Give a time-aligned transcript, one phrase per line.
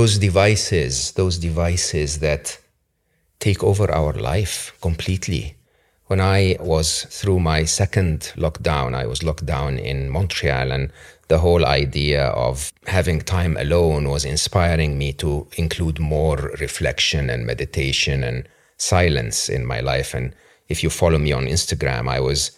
[0.00, 2.58] Those devices, those devices that
[3.38, 5.56] take over our life completely.
[6.06, 10.90] When I was through my second lockdown, I was locked down in Montreal, and
[11.28, 17.44] the whole idea of having time alone was inspiring me to include more reflection and
[17.44, 20.14] meditation and silence in my life.
[20.14, 20.34] And
[20.70, 22.52] if you follow me on Instagram, I was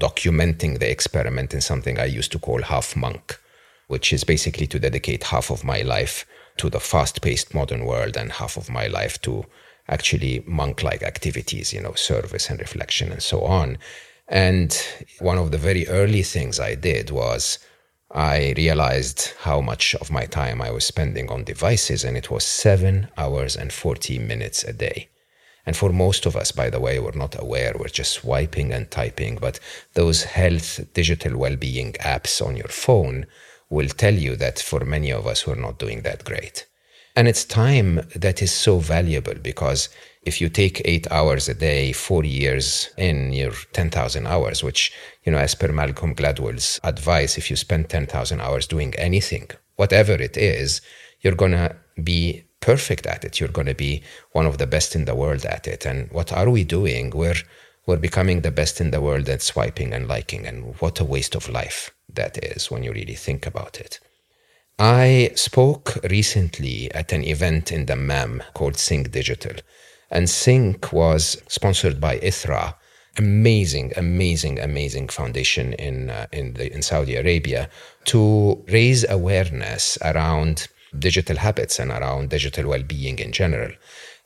[0.00, 3.38] documenting the experiment in something I used to call half monk,
[3.86, 6.24] which is basically to dedicate half of my life
[6.58, 9.44] to the fast paced modern world and half of my life to
[9.88, 13.78] actually monk like activities, you know, service and reflection and so on.
[14.28, 14.76] And
[15.20, 17.58] one of the very early things I did was
[18.12, 22.44] I realized how much of my time I was spending on devices, and it was
[22.44, 25.08] seven hours and 40 minutes a day.
[25.66, 28.88] And for most of us, by the way, we're not aware, we're just swiping and
[28.90, 29.58] typing, but
[29.94, 33.26] those health digital well being apps on your phone
[33.70, 36.66] will tell you that for many of us, we're not doing that great.
[37.16, 39.88] And it's time that is so valuable because
[40.22, 44.92] if you take eight hours a day, four years in, you're 10,000 hours, which,
[45.24, 50.12] you know, as per Malcolm Gladwell's advice, if you spend 10,000 hours doing anything, whatever
[50.12, 50.82] it is,
[51.22, 53.40] you're going to be perfect at it.
[53.40, 55.86] You're going to be one of the best in the world at it.
[55.86, 57.10] And what are we doing?
[57.10, 57.40] We're,
[57.86, 60.44] we're becoming the best in the world at swiping and liking.
[60.44, 64.00] And what a waste of life that is when you really think about it.
[64.78, 69.56] I spoke recently at an event in Dammam called Sync Digital.
[70.10, 72.74] And Sync was sponsored by ITHRA,
[73.18, 77.70] amazing, amazing, amazing foundation in, uh, in, the, in Saudi Arabia,
[78.04, 83.72] to raise awareness around digital habits and around digital well being in general.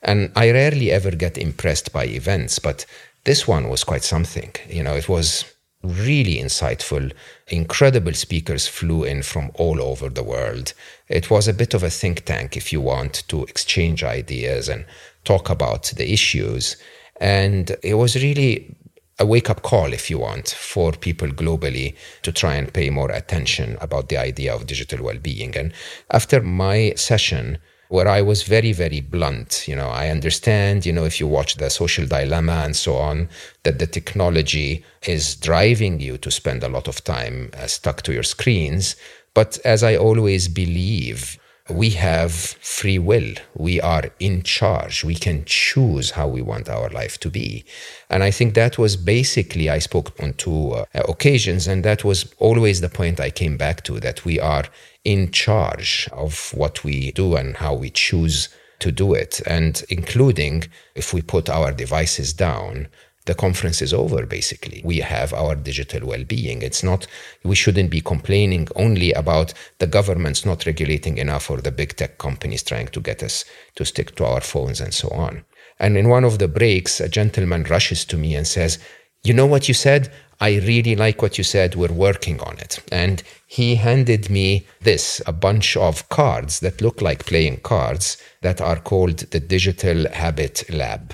[0.01, 2.85] And I rarely ever get impressed by events, but
[3.23, 4.53] this one was quite something.
[4.67, 5.45] You know, it was
[5.83, 7.11] really insightful.
[7.47, 10.73] Incredible speakers flew in from all over the world.
[11.07, 14.85] It was a bit of a think tank, if you want, to exchange ideas and
[15.23, 16.77] talk about the issues.
[17.19, 18.75] And it was really
[19.19, 23.11] a wake up call, if you want, for people globally to try and pay more
[23.11, 25.55] attention about the idea of digital well being.
[25.55, 25.73] And
[26.09, 27.59] after my session,
[27.91, 29.67] where I was very, very blunt.
[29.67, 33.27] You know, I understand, you know, if you watch the social dilemma and so on,
[33.63, 38.13] that the technology is driving you to spend a lot of time uh, stuck to
[38.13, 38.95] your screens.
[39.33, 41.37] But as I always believe,
[41.69, 43.33] we have free will.
[43.55, 45.03] We are in charge.
[45.03, 47.65] We can choose how we want our life to be.
[48.09, 52.33] And I think that was basically, I spoke on two uh, occasions, and that was
[52.39, 54.63] always the point I came back to that we are
[55.03, 59.41] in charge of what we do and how we choose to do it.
[59.45, 62.87] And including if we put our devices down,
[63.25, 64.81] the conference is over basically.
[64.83, 66.61] We have our digital well being.
[66.61, 67.05] It's not,
[67.43, 72.17] we shouldn't be complaining only about the governments not regulating enough or the big tech
[72.17, 73.45] companies trying to get us
[73.75, 75.45] to stick to our phones and so on.
[75.79, 78.79] And in one of the breaks, a gentleman rushes to me and says,
[79.23, 80.11] You know what you said?
[80.41, 81.75] I really like what you said.
[81.75, 82.79] We're working on it.
[82.91, 88.59] And he handed me this a bunch of cards that look like playing cards that
[88.59, 91.13] are called the Digital Habit Lab.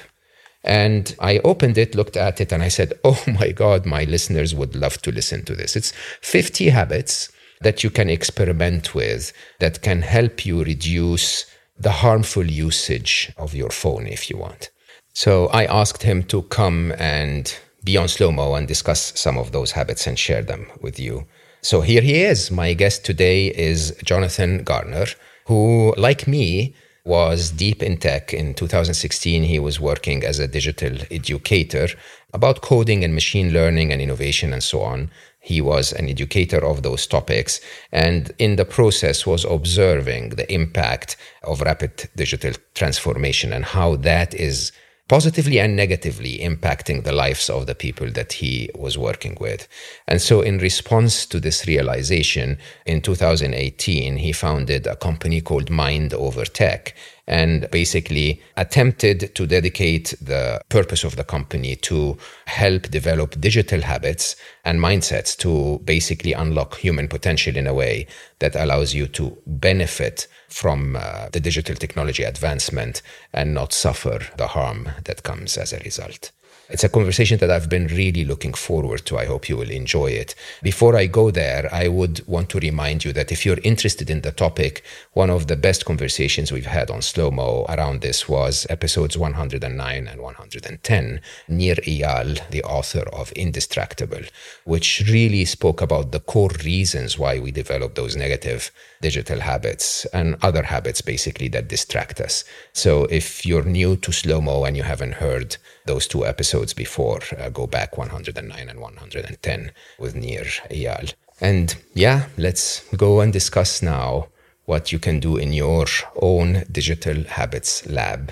[0.63, 4.55] And I opened it, looked at it, and I said, Oh my God, my listeners
[4.55, 5.75] would love to listen to this.
[5.75, 11.45] It's 50 habits that you can experiment with that can help you reduce
[11.77, 14.69] the harmful usage of your phone if you want.
[15.13, 19.51] So I asked him to come and be on slow mo and discuss some of
[19.51, 21.25] those habits and share them with you.
[21.61, 22.51] So here he is.
[22.51, 25.07] My guest today is Jonathan Garner,
[25.45, 28.33] who, like me, was deep in tech.
[28.33, 31.87] In 2016, he was working as a digital educator
[32.33, 35.09] about coding and machine learning and innovation and so on.
[35.39, 37.61] He was an educator of those topics
[37.93, 44.33] and in the process was observing the impact of rapid digital transformation and how that
[44.33, 44.73] is
[45.07, 49.67] positively and negatively impacting the lives of the people that he was working with.
[50.07, 56.13] And so, in response to this realization, in 2018, he founded a company called Mind
[56.13, 56.95] Over Tech.
[57.27, 64.35] and basically attempted to dedicate the purpose of the company to help develop digital habits
[64.63, 68.07] and mindsets to basically unlock human potential in a way
[68.39, 73.01] that allows you to benefit from uh, the digital technology advancement
[73.33, 76.31] and not suffer the harm that comes as a result.
[76.69, 79.17] It's a conversation that I've been really looking forward to.
[79.17, 80.35] I hope you will enjoy it.
[80.61, 84.19] Before I go there, I would want to remind you that if you're interested in
[84.19, 84.83] the topic,
[85.13, 90.07] one of the best conversations we've had on slow mo around this was episodes 109
[90.07, 91.21] and 110.
[91.47, 94.29] Nir Eyal, the author of Indistractable,
[94.65, 98.71] which really spoke about the core reasons why we develop those negative
[99.01, 102.43] digital habits and other habits basically that distract us.
[102.73, 105.57] So if you're new to slow mo and you haven't heard
[105.87, 107.21] those two episodes before.
[107.37, 111.13] Uh, go back 109 and 110 with Nir Eyal.
[111.41, 114.27] And yeah, let's go and discuss now
[114.65, 115.87] what you can do in your
[116.21, 118.31] own digital habits lab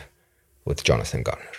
[0.65, 1.55] with Jonathan Garner.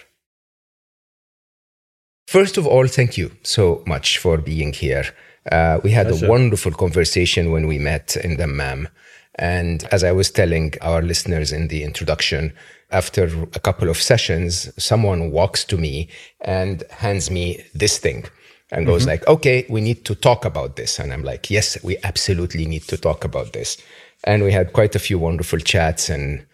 [2.29, 5.15] First of all, thank you so much for being here.
[5.51, 8.89] Uh, we had a wonderful conversation when we met in the Dammam.
[9.37, 12.53] And as I was telling our listeners in the introduction,
[12.91, 16.09] after a couple of sessions, someone walks to me
[16.41, 18.25] and hands me this thing
[18.71, 19.11] and goes mm-hmm.
[19.11, 20.99] like, okay, we need to talk about this.
[20.99, 23.77] And I'm like, yes, we absolutely need to talk about this.
[24.25, 26.47] And we had quite a few wonderful chats and,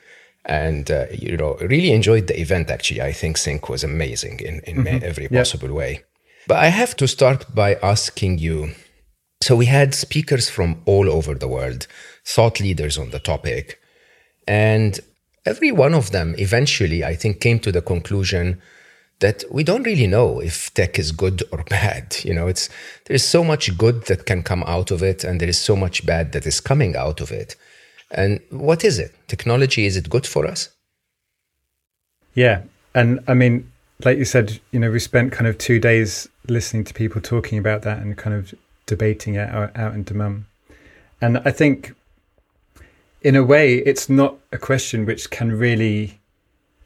[0.44, 2.70] and uh, you know, really enjoyed the event.
[2.70, 5.04] Actually, I think Sync was amazing in, in mm-hmm.
[5.04, 5.76] every possible yep.
[5.76, 6.04] way.
[6.46, 8.72] But I have to start by asking you.
[9.42, 11.86] So we had speakers from all over the world,
[12.24, 13.80] thought leaders on the topic.
[14.46, 14.98] And
[15.46, 18.60] every one of them eventually, I think, came to the conclusion
[19.22, 22.16] that we don't really know if tech is good or bad.
[22.24, 22.68] You know, it's
[23.06, 26.04] there's so much good that can come out of it, and there is so much
[26.04, 27.56] bad that is coming out of it.
[28.10, 29.14] And what is it?
[29.26, 30.68] Technology is it good for us?
[32.34, 32.62] Yeah,
[32.94, 33.71] and I mean,
[34.04, 37.58] like you said, you know, we spent kind of two days listening to people talking
[37.58, 38.54] about that and kind of
[38.86, 40.46] debating it out, out in Dammam.
[41.20, 41.94] And I think
[43.22, 46.20] in a way, it's not a question which can really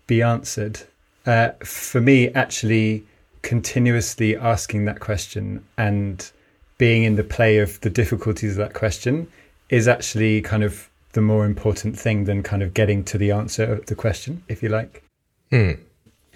[0.07, 0.81] be answered.
[1.25, 3.05] Uh, for me, actually,
[3.43, 6.31] continuously asking that question and
[6.79, 9.27] being in the play of the difficulties of that question
[9.71, 13.65] is actually kind of the more important thing than kind of getting to the answer
[13.65, 15.03] of the question, if you like.
[15.51, 15.79] Mm.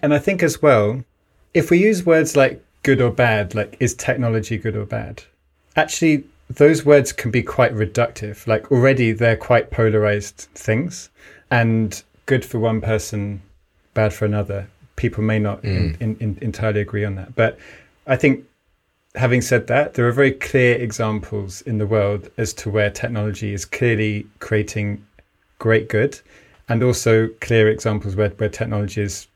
[0.03, 1.05] And I think as well,
[1.55, 5.23] if we use words like good or bad, like is technology good or bad?
[5.77, 8.47] Actually, those words can be quite reductive.
[8.47, 11.11] Like already they're quite polarized things
[11.51, 13.43] and good for one person,
[13.95, 14.69] bad for another.
[14.97, 15.67] People may not mm.
[15.67, 17.35] in, in, in entirely agree on that.
[17.35, 17.59] But
[18.07, 18.45] I think
[19.15, 23.53] having said that, there are very clear examples in the world as to where technology
[23.53, 25.05] is clearly creating
[25.59, 26.19] great good
[26.69, 29.27] and also clear examples where, where technology is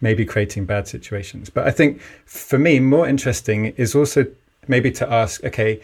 [0.00, 1.50] maybe creating bad situations.
[1.50, 4.26] But I think for me, more interesting is also
[4.68, 5.80] maybe to ask, okay,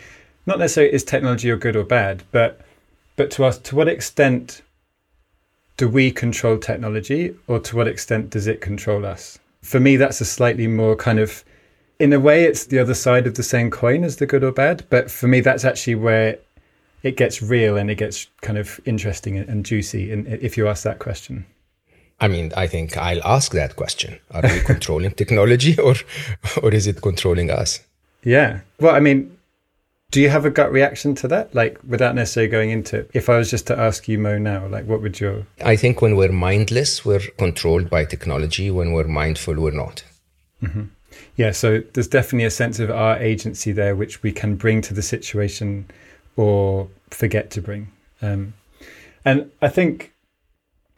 [0.46, 2.60] not necessarily is technology or good or bad, but
[3.16, 4.62] but to us, to what extent
[5.76, 9.38] do we control technology, or to what extent does it control us?
[9.62, 11.44] For me, that's a slightly more kind of,
[11.98, 14.52] in a way, it's the other side of the same coin as the good or
[14.52, 14.84] bad.
[14.90, 16.38] But for me, that's actually where
[17.02, 20.12] it gets real and it gets kind of interesting and juicy.
[20.12, 21.46] And if you ask that question.
[22.20, 24.18] I mean, I think I'll ask that question.
[24.30, 25.94] Are we controlling technology or
[26.62, 27.80] or is it controlling us?
[28.22, 28.60] Yeah.
[28.78, 29.36] Well, I mean,
[30.10, 31.54] do you have a gut reaction to that?
[31.54, 34.66] Like, without necessarily going into it, if I was just to ask you, Mo, now,
[34.66, 35.46] like, what would your.
[35.64, 38.70] I think when we're mindless, we're controlled by technology.
[38.70, 40.02] When we're mindful, we're not.
[40.62, 40.84] Mm-hmm.
[41.36, 44.94] Yeah, so there's definitely a sense of our agency there, which we can bring to
[44.94, 45.88] the situation
[46.36, 47.90] or forget to bring.
[48.20, 48.54] Um,
[49.24, 50.12] and I think.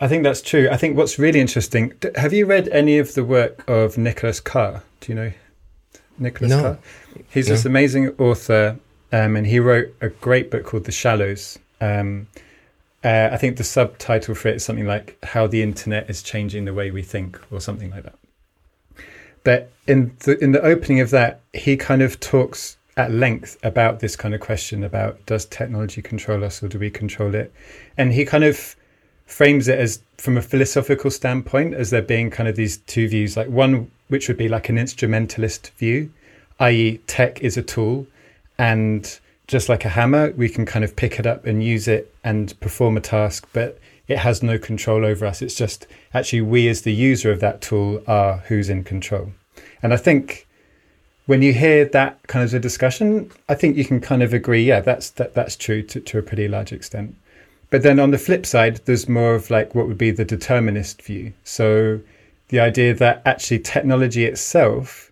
[0.03, 0.69] I think that's true.
[0.69, 1.93] I think what's really interesting.
[2.17, 4.83] Have you read any of the work of Nicholas Carr?
[5.01, 5.33] Do you know
[6.19, 6.61] Nicholas no.
[6.61, 6.79] Carr?
[7.31, 7.55] He's no.
[7.55, 8.81] this amazing author
[9.13, 11.57] um, and he wrote a great book called The Shallows.
[11.81, 12.27] Um,
[13.05, 16.65] uh, I think the subtitle for it is something like "How the Internet is Changing
[16.65, 18.19] the Way We Think" or something like that.
[19.45, 24.01] But in the in the opening of that, he kind of talks at length about
[24.01, 27.53] this kind of question about does technology control us or do we control it?
[27.97, 28.75] And he kind of
[29.33, 33.37] frames it as from a philosophical standpoint as there being kind of these two views,
[33.37, 36.13] like one which would be like an instrumentalist view,
[36.61, 38.07] i.e., tech is a tool
[38.59, 42.15] and just like a hammer, we can kind of pick it up and use it
[42.23, 45.41] and perform a task, but it has no control over us.
[45.41, 49.33] It's just actually we, as the user of that tool, are who's in control.
[49.83, 50.47] And I think
[51.25, 54.63] when you hear that kind of a discussion, I think you can kind of agree,
[54.63, 57.17] yeah, that's that, that's true to, to a pretty large extent.
[57.73, 61.01] But then on the flip side, there's more of like what would be the determinist
[61.01, 61.33] view.
[61.43, 62.01] So
[62.49, 65.11] the idea that actually technology itself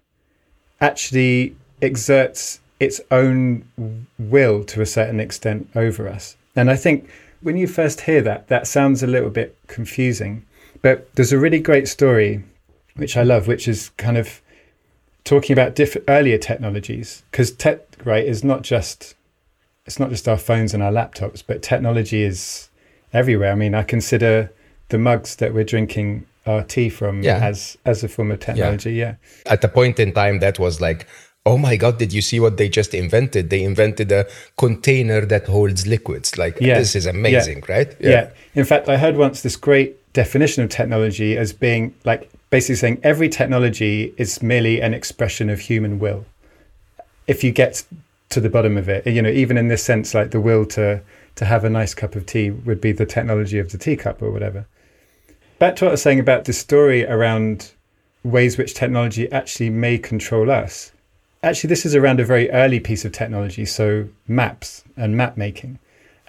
[0.78, 3.64] actually exerts its own
[4.18, 6.36] will to a certain extent over us.
[6.54, 7.08] And I think
[7.40, 10.44] when you first hear that, that sounds a little bit confusing.
[10.82, 12.44] But there's a really great story,
[12.94, 14.42] which I love, which is kind of
[15.24, 17.22] talking about diff- earlier technologies.
[17.30, 19.14] Because tech, right, is not just
[19.90, 22.68] it's not just our phones and our laptops, but technology is
[23.12, 23.50] everywhere.
[23.50, 24.52] I mean, I consider
[24.88, 27.40] the mugs that we're drinking our tea from Yeah.
[27.50, 28.92] as as a form of technology.
[28.92, 29.14] Yeah.
[29.46, 31.08] At a point in time, that was like,
[31.44, 33.50] oh my God, did you see what they just invented?
[33.50, 36.38] They invented a container that holds liquids.
[36.38, 36.78] Like, Yeah.
[36.78, 37.90] this is amazing, right?
[37.98, 38.28] Yeah.
[38.54, 42.98] In fact, I heard once this great definition of technology as being like basically saying
[43.02, 46.26] every technology is merely an expression of human will.
[47.26, 47.82] If you get
[48.30, 51.02] to the bottom of it, you know, even in this sense, like the will to
[51.36, 54.30] to have a nice cup of tea would be the technology of the teacup or
[54.30, 54.66] whatever.
[55.58, 57.72] Back to what I was saying about the story around
[58.24, 60.92] ways which technology actually may control us.
[61.42, 65.78] Actually, this is around a very early piece of technology, so maps and map making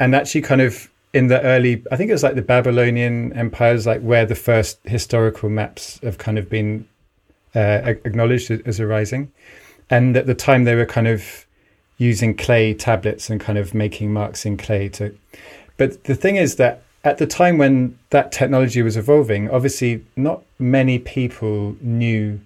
[0.01, 3.85] and actually kind of in the early i think it was like the babylonian empires
[3.85, 6.87] like where the first historical maps have kind of been
[7.53, 9.31] uh, acknowledged as- arising
[9.89, 11.45] and at the time they were kind of
[12.01, 15.15] using clay tablets and kind of making marks in clay to
[15.77, 20.43] but the thing is that at the time when that technology was evolving obviously not
[20.59, 22.39] many people knew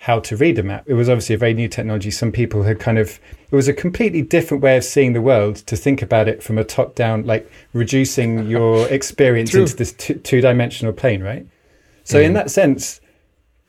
[0.00, 0.84] how to read a map.
[0.86, 2.10] It was obviously a very new technology.
[2.10, 3.18] Some people had kind of,
[3.50, 6.56] it was a completely different way of seeing the world to think about it from
[6.56, 11.46] a top down, like reducing your experience into this t- two dimensional plane, right?
[12.04, 12.34] So, in mm.
[12.34, 13.00] that sense,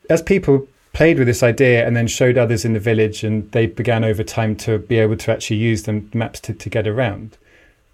[0.08, 3.66] as people played with this idea and then showed others in the village, and they
[3.66, 7.36] began over time to be able to actually use the maps to, to get around,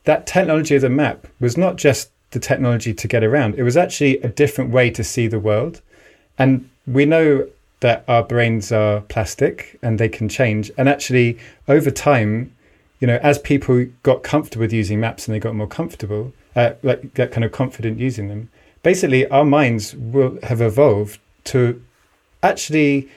[0.06, 3.76] that technology of the map was not just the technology to get around, it was
[3.76, 5.82] actually a different way to see the world.
[6.38, 7.48] And we know
[7.80, 10.70] that our brains are plastic and they can change.
[10.78, 11.38] And actually,
[11.68, 12.54] over time,
[13.00, 16.72] you know, as people got comfortable with using maps and they got more comfortable, uh,
[16.82, 18.48] like get kind of confident using them,
[18.82, 21.82] basically our minds will have evolved to
[22.46, 23.08] actually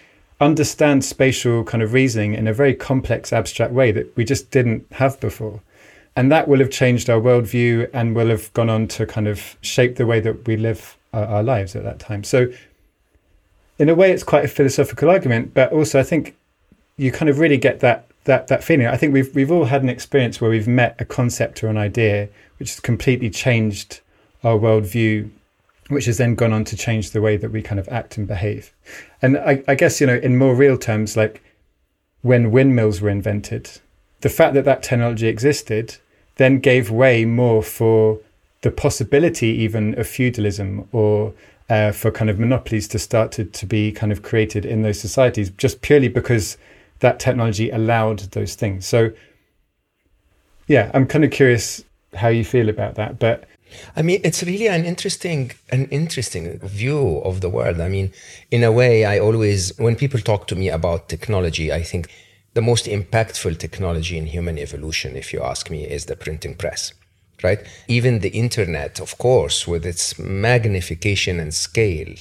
[0.41, 4.85] understand spatial kind of reasoning in a very complex, abstract way that we just didn't
[4.93, 5.61] have before.
[6.15, 9.57] And that will have changed our worldview and will have gone on to kind of
[9.61, 12.23] shape the way that we live our, our lives at that time.
[12.23, 12.51] So,
[13.77, 16.35] in a way, it's quite a philosophical argument, but also I think
[16.97, 18.87] you kind of really get that that that feeling.
[18.87, 21.77] I think we've we've all had an experience where we've met a concept or an
[21.77, 24.01] idea which has completely changed
[24.43, 25.29] our worldview,
[25.89, 28.27] which has then gone on to change the way that we kind of act and
[28.27, 28.73] behave.
[29.21, 31.43] And I, I guess you know, in more real terms, like
[32.21, 33.69] when windmills were invented,
[34.21, 35.97] the fact that that technology existed
[36.35, 38.19] then gave way more for
[38.61, 41.33] the possibility even of feudalism or
[41.69, 44.99] uh, for kind of monopolies to start to, to be kind of created in those
[44.99, 46.57] societies just purely because
[46.99, 48.85] that technology allowed those things.
[48.85, 49.11] So,
[50.67, 51.83] yeah, I'm kind of curious
[52.15, 53.19] how you feel about that.
[53.19, 53.45] But
[53.95, 57.79] I mean, it's really an interesting, an interesting view of the world.
[57.79, 58.11] I mean,
[58.51, 62.09] in a way, I always, when people talk to me about technology, I think
[62.53, 66.93] the most impactful technology in human evolution, if you ask me, is the printing press,
[67.43, 67.59] right?
[67.87, 72.15] Even the internet, of course, with its magnification and scale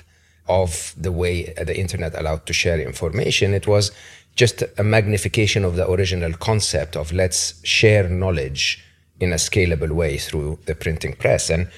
[0.49, 3.90] of the way the internet allowed to share information, it was
[4.35, 8.85] just a magnification of the original concept of let's share knowledge
[9.21, 11.51] in a scalable way through the printing press.
[11.51, 11.69] And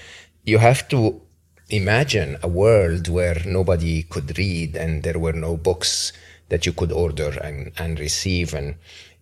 [0.44, 1.20] you have to
[1.68, 6.12] imagine a world where nobody could read and there were no books
[6.48, 8.74] that you could order and, and receive, and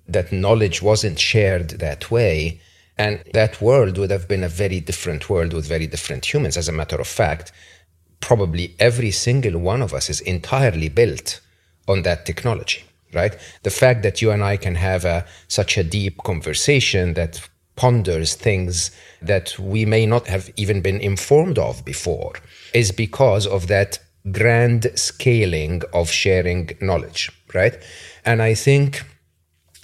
[0.06, 2.60] that knowledge wasn't shared that way.
[2.96, 6.56] And that world would have been a very different world with very different humans.
[6.56, 7.52] As a matter of fact,
[8.20, 11.40] probably every single one of us is entirely built
[11.86, 12.82] on that technology,
[13.14, 13.38] right?
[13.62, 17.47] The fact that you and I can have a, such a deep conversation that
[17.78, 18.90] ponders things
[19.22, 22.32] that we may not have even been informed of before
[22.74, 24.00] is because of that
[24.32, 27.76] grand scaling of sharing knowledge, right?
[28.24, 29.04] And I think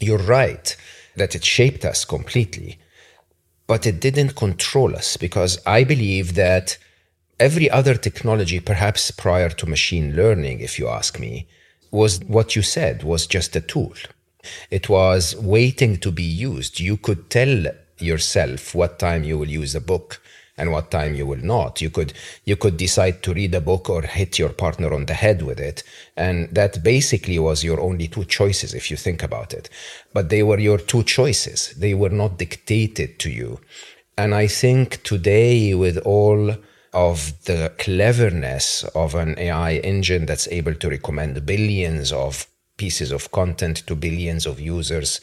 [0.00, 0.76] you're right
[1.14, 2.78] that it shaped us completely,
[3.68, 6.76] but it didn't control us because I believe that
[7.38, 11.46] every other technology, perhaps prior to machine learning, if you ask me,
[11.92, 13.94] was what you said was just a tool.
[14.68, 16.80] It was waiting to be used.
[16.80, 17.66] You could tell
[17.98, 20.20] yourself what time you will use a book
[20.56, 21.80] and what time you will not.
[21.80, 22.12] You could
[22.44, 25.58] you could decide to read a book or hit your partner on the head with
[25.58, 25.82] it,
[26.16, 29.68] and that basically was your only two choices if you think about it.
[30.12, 31.74] But they were your two choices.
[31.76, 33.60] They were not dictated to you.
[34.16, 36.54] And I think today, with all
[36.92, 42.46] of the cleverness of an AI engine that's able to recommend billions of
[42.76, 45.20] pieces of content to billions of users,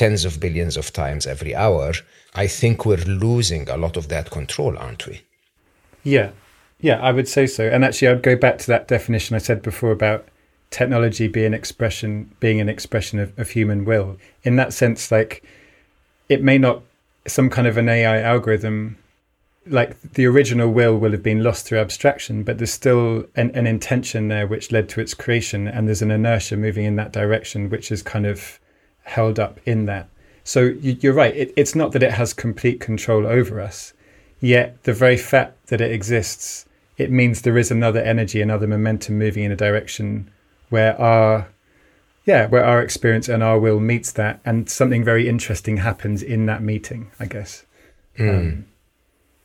[0.00, 1.92] tens of billions of times every hour,
[2.34, 5.20] I think we're losing a lot of that control, aren't we?
[6.02, 6.30] Yeah.
[6.80, 7.68] Yeah, I would say so.
[7.68, 10.26] And actually, I'd go back to that definition I said before about
[10.70, 14.16] technology being expression, being an expression of, of human will.
[14.42, 15.44] In that sense, like
[16.30, 16.80] it may not
[17.26, 18.96] some kind of an AI algorithm,
[19.66, 23.66] like the original will will have been lost through abstraction, but there's still an, an
[23.66, 27.68] intention there which led to its creation, and there's an inertia moving in that direction,
[27.68, 28.58] which is kind of
[29.10, 30.08] held up in that.
[30.44, 31.36] So you, are right.
[31.36, 33.92] It, it's not that it has complete control over us,
[34.40, 36.64] yet the very fact that it exists,
[36.96, 40.30] it means there is another energy, another momentum moving in a direction
[40.70, 41.48] where our
[42.26, 46.46] yeah, where our experience and our will meets that, and something very interesting happens in
[46.46, 47.10] that meeting.
[47.18, 47.64] I guess.
[48.18, 48.28] Mm.
[48.28, 48.66] Um,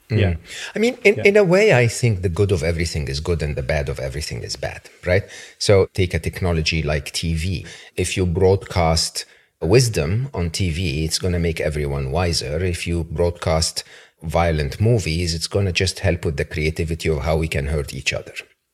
[0.09, 0.19] mm.
[0.19, 0.35] Yeah.
[0.75, 1.23] I mean, in, yeah.
[1.23, 3.99] in a way, I think the good of everything is good and the bad of
[3.99, 5.23] everything is bad, right?
[5.57, 7.67] So take a technology like TV.
[7.95, 9.25] If you broadcast
[9.61, 12.63] wisdom on TV, it's going to make everyone wiser.
[12.63, 13.83] If you broadcast
[14.21, 17.93] violent movies, it's going to just help with the creativity of how we can hurt
[17.93, 18.33] each other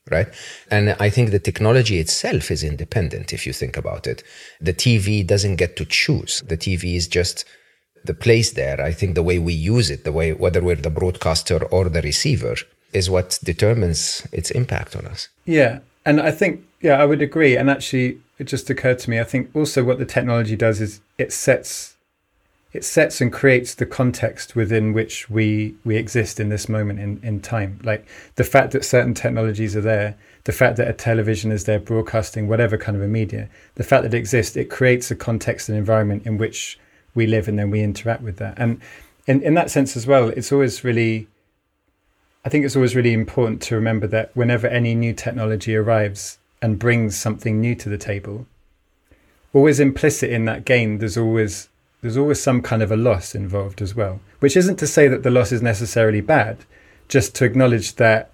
[0.09, 0.27] right?
[0.69, 4.23] And I think the technology itself is independent if you think about it.
[4.59, 6.41] The TV doesn't get to choose.
[6.47, 7.45] The TV is just
[8.03, 8.81] the place there.
[8.81, 12.01] I think the way we use it, the way whether we're the broadcaster or the
[12.01, 12.55] receiver,
[12.93, 15.29] is what determines its impact on us.
[15.45, 15.79] Yeah.
[16.05, 17.55] And I think, yeah, I would agree.
[17.55, 21.01] And actually, it just occurred to me, I think also what the technology does is
[21.17, 21.95] it sets
[22.73, 27.19] it sets and creates the context within which we we exist in this moment in,
[27.21, 27.79] in time.
[27.83, 31.79] Like the fact that certain technologies are there, the fact that a television is there
[31.79, 35.67] broadcasting whatever kind of a media, the fact that it exists, it creates a context
[35.67, 36.79] and environment in which
[37.13, 38.53] we live and then we interact with that.
[38.57, 38.81] And
[39.27, 41.27] in, in that sense as well, it's always really
[42.43, 46.79] I think it's always really important to remember that whenever any new technology arrives and
[46.79, 48.45] brings something new to the table,
[49.53, 51.69] always implicit in that gain, there's always
[52.01, 55.21] there's always some kind of a loss involved as well, which isn't to say that
[55.21, 56.57] the loss is necessarily bad,
[57.07, 58.31] just to acknowledge that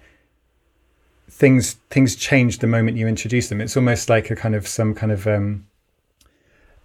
[1.28, 3.60] things things change the moment you introduce them.
[3.60, 5.66] It's almost like a kind of some kind of um,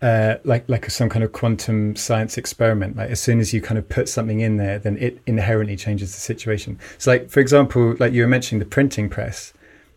[0.01, 2.97] uh, like like some kind of quantum science experiment.
[2.97, 6.13] Like as soon as you kind of put something in there, then it inherently changes
[6.13, 6.77] the situation.
[6.97, 9.53] So, like for example, like you were mentioning the printing press,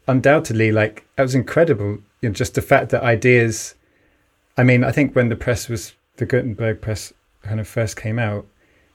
[0.07, 1.99] undoubtedly, like that was incredible.
[2.21, 3.75] You know, just the fact that ideas.
[4.59, 8.19] I mean, I think when the press was the Gutenberg press kind of first came
[8.19, 8.47] out,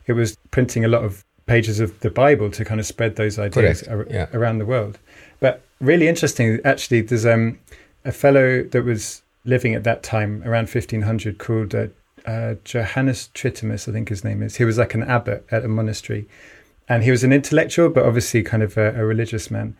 [0.08, 3.38] it was printing a lot of pages of the Bible to kind of spread those
[3.38, 4.28] ideas ar- yeah.
[4.34, 4.98] around the world.
[5.40, 7.60] But really interesting, actually, there's um,
[8.06, 11.88] a fellow that was living at that time around 1500 called uh,
[12.26, 14.58] uh, Johannes Trithemius, I think his name is.
[14.58, 16.28] He was like an abbot at a monastery.
[16.88, 19.76] And he was an intellectual, but obviously kind of a, a religious man.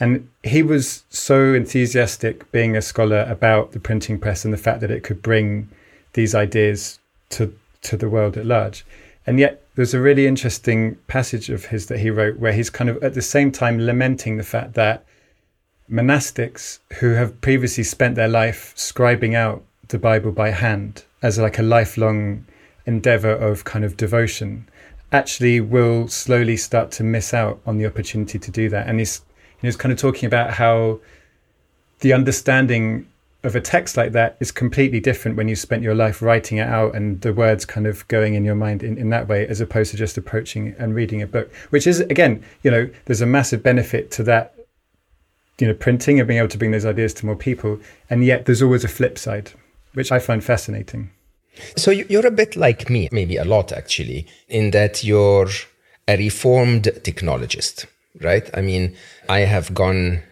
[0.00, 4.80] And he was so enthusiastic being a scholar about the printing press and the fact
[4.80, 5.68] that it could bring
[6.14, 6.98] these ideas
[7.30, 8.84] to to the world at large.
[9.26, 12.90] And yet there's a really interesting passage of his that he wrote where he's kind
[12.90, 15.04] of at the same time lamenting the fact that
[15.90, 21.58] monastics who have previously spent their life scribing out the Bible by hand as like
[21.58, 22.44] a lifelong
[22.86, 24.66] endeavor of kind of devotion
[25.12, 28.86] actually will slowly start to miss out on the opportunity to do that.
[28.86, 29.22] And he's,
[29.62, 31.00] he's kind of talking about how
[32.00, 33.06] the understanding
[33.42, 36.68] of a text like that is completely different when you spent your life writing it
[36.68, 39.60] out and the words kind of going in your mind in, in that way as
[39.62, 43.26] opposed to just approaching and reading a book which is again you know there's a
[43.26, 44.54] massive benefit to that
[45.60, 47.78] you know printing and being able to bring those ideas to more people.
[48.08, 49.52] And yet there's always a flip side
[49.92, 51.10] which i find fascinating.
[51.76, 55.48] So you're a bit like me maybe a lot actually in that you're
[56.08, 57.86] a reformed technologist
[58.20, 58.94] right i mean
[59.28, 60.22] i have gone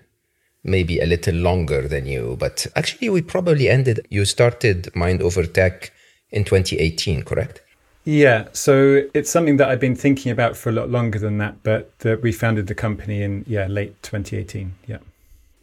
[0.68, 4.06] maybe a little longer than you, but actually, we probably ended.
[4.10, 5.92] You started Mind Over Tech
[6.30, 7.62] in 2018, correct?
[8.04, 11.62] Yeah, so it's something that I've been thinking about for a lot longer than that,
[11.62, 11.90] but
[12.22, 14.74] we founded the company in yeah late 2018.
[14.86, 14.98] Yeah.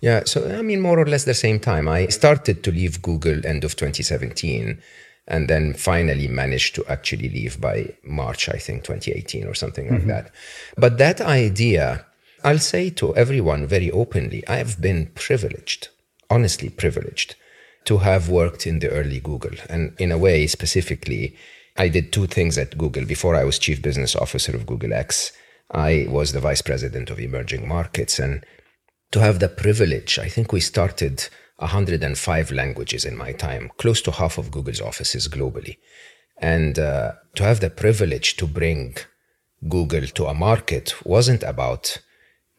[0.02, 1.88] Yeah, so I mean, more or less the same time.
[1.88, 4.80] I started to leave Google end of 2017,
[5.28, 10.02] and then finally managed to actually leave by March, I think, 2018 or something like
[10.02, 10.10] mm-hmm.
[10.10, 10.32] that.
[10.78, 12.06] But that idea
[12.46, 15.88] I'll say to everyone very openly, I have been privileged,
[16.30, 17.34] honestly privileged,
[17.86, 19.58] to have worked in the early Google.
[19.68, 21.36] And in a way, specifically,
[21.76, 23.04] I did two things at Google.
[23.04, 25.32] Before I was chief business officer of Google X,
[25.72, 28.20] I was the vice president of emerging markets.
[28.20, 28.46] And
[29.12, 31.28] to have the privilege, I think we started
[31.58, 35.78] 105 languages in my time, close to half of Google's offices globally.
[36.38, 38.98] And uh, to have the privilege to bring
[39.68, 41.98] Google to a market wasn't about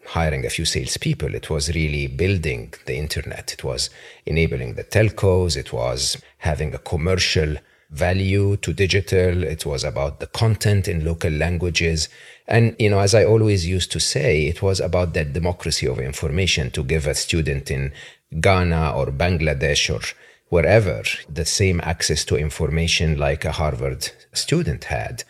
[0.07, 1.35] hiring a few salespeople.
[1.35, 3.53] It was really building the internet.
[3.53, 3.91] It was
[4.25, 5.57] enabling the telcos.
[5.57, 7.57] It was having a commercial
[7.91, 9.45] value to digital.
[9.45, 12.09] It was about the content in local languages.
[12.49, 15.99] And, you know, as I always used to say, it was about that democracy of
[15.99, 17.93] information to give a student in
[18.41, 20.01] Ghana or Bangladesh or
[20.49, 25.25] wherever the same access to information like a Harvard student had.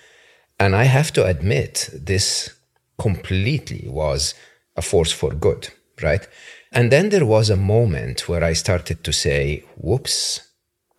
[0.58, 2.54] And I have to admit, this
[2.98, 4.34] completely was
[4.76, 5.68] a force for good,
[6.02, 6.26] right?
[6.72, 10.40] And then there was a moment where I started to say, whoops,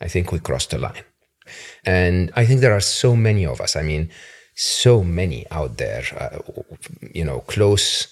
[0.01, 1.03] I think we crossed the line.
[1.85, 3.75] And I think there are so many of us.
[3.75, 4.09] I mean,
[4.55, 6.39] so many out there, uh,
[7.13, 8.07] you know, close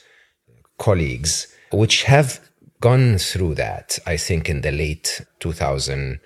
[0.77, 2.39] colleagues, which have
[2.81, 6.19] gone through that, I think, in the late 2000,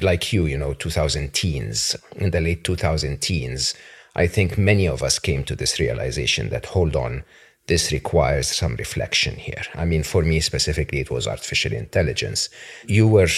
[0.00, 3.74] like you, you know, 2000 teens, in the late 2000 teens,
[4.16, 7.24] I think many of us came to this realization that, hold on,
[7.68, 9.62] this requires some reflection here.
[9.74, 12.48] I mean, for me specifically, it was artificial intelligence.
[12.86, 13.28] You were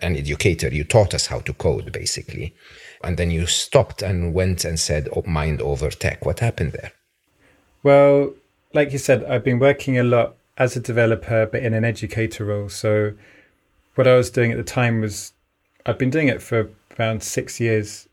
[0.00, 2.54] an educator, you taught us how to code, basically.
[3.02, 6.24] And then you stopped and went and said, oh, mind over tech.
[6.24, 6.92] What happened there?
[7.82, 8.34] Well,
[8.74, 12.44] like you said, I've been working a lot as a developer, but in an educator
[12.44, 12.68] role.
[12.68, 13.14] So,
[13.94, 15.32] what I was doing at the time was
[15.86, 18.06] I've been doing it for around six years,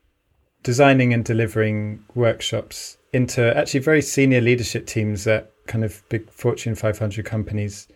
[0.62, 6.74] designing and delivering workshops into actually very senior leadership teams at kind of big Fortune
[6.74, 7.86] 500 companies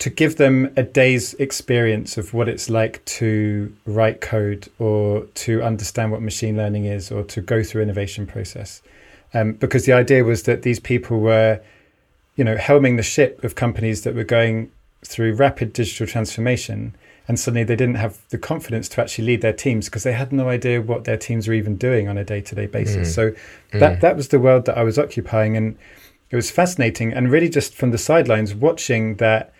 [0.00, 5.62] to give them a day's experience of what it's like to write code or to
[5.62, 8.80] understand what machine learning is or to go through innovation process.
[9.34, 11.60] Um, because the idea was that these people were,
[12.34, 14.72] you know, helming the ship of companies that were going
[15.04, 16.94] through rapid digital transformation
[17.28, 20.32] and suddenly they didn't have the confidence to actually lead their teams because they had
[20.32, 23.10] no idea what their teams were even doing on a day-to-day basis.
[23.10, 23.14] Mm.
[23.14, 23.30] So
[23.78, 24.00] that mm.
[24.00, 25.76] that was the world that I was occupying and
[26.30, 29.52] it was fascinating and really just from the sidelines watching that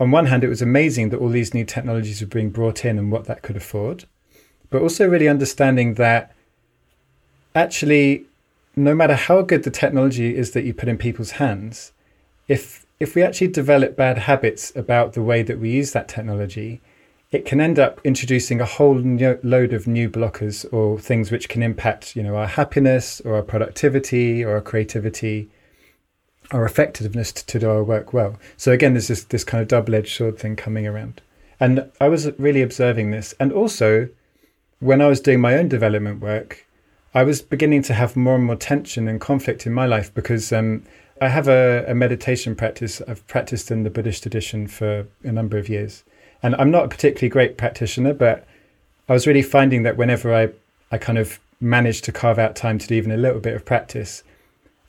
[0.00, 2.98] on one hand, it was amazing that all these new technologies were being brought in
[2.98, 4.04] and what that could afford,
[4.68, 6.34] but also really understanding that
[7.54, 8.24] actually,
[8.74, 11.92] no matter how good the technology is that you put in people's hands,
[12.48, 16.80] if if we actually develop bad habits about the way that we use that technology,
[17.30, 18.96] it can end up introducing a whole
[19.42, 23.42] load of new blockers or things which can impact, you know, our happiness or our
[23.42, 25.48] productivity or our creativity
[26.52, 28.38] our effectiveness to, to do our work well.
[28.56, 31.20] So again, there's this this kind of double edged sword thing coming around,
[31.58, 34.08] and I was really observing this, and also
[34.78, 36.66] when I was doing my own development work,
[37.14, 40.52] I was beginning to have more and more tension and conflict in my life because
[40.52, 40.82] um,
[41.20, 43.00] I have a, a, meditation practice.
[43.06, 46.04] I've practiced in the Buddhist tradition for a number of years,
[46.42, 48.46] and I'm not a particularly great practitioner, but
[49.08, 50.50] I was really finding that whenever I
[50.90, 53.64] I kind of managed to carve out time to do even a little bit of
[53.64, 54.24] practice,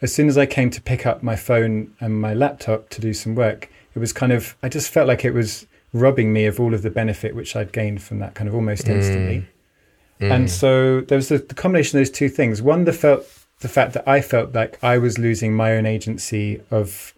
[0.03, 3.13] as soon as I came to pick up my phone and my laptop to do
[3.13, 6.59] some work, it was kind of, I just felt like it was robbing me of
[6.59, 8.95] all of the benefit which I'd gained from that kind of almost mm.
[8.95, 9.47] instantly.
[10.19, 10.31] Mm.
[10.31, 12.61] And so there was the, the, combination of those two things.
[12.61, 13.25] One, the felt
[13.61, 17.13] the fact that I felt like I was losing my own agency of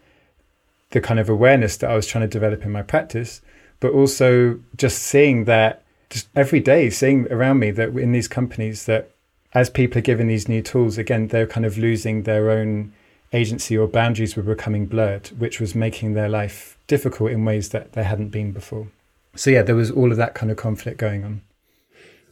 [0.92, 3.42] the kind of awareness that I was trying to develop in my practice,
[3.80, 8.86] but also just seeing that just every day, seeing around me that in these companies
[8.86, 9.10] that
[9.56, 12.94] as people are given these new tools, again, they're kind of losing their own
[13.32, 17.94] agency or boundaries were becoming blurred, which was making their life difficult in ways that
[17.94, 18.88] they hadn't been before.
[19.36, 21.42] So, yeah, there was all of that kind of conflict going on.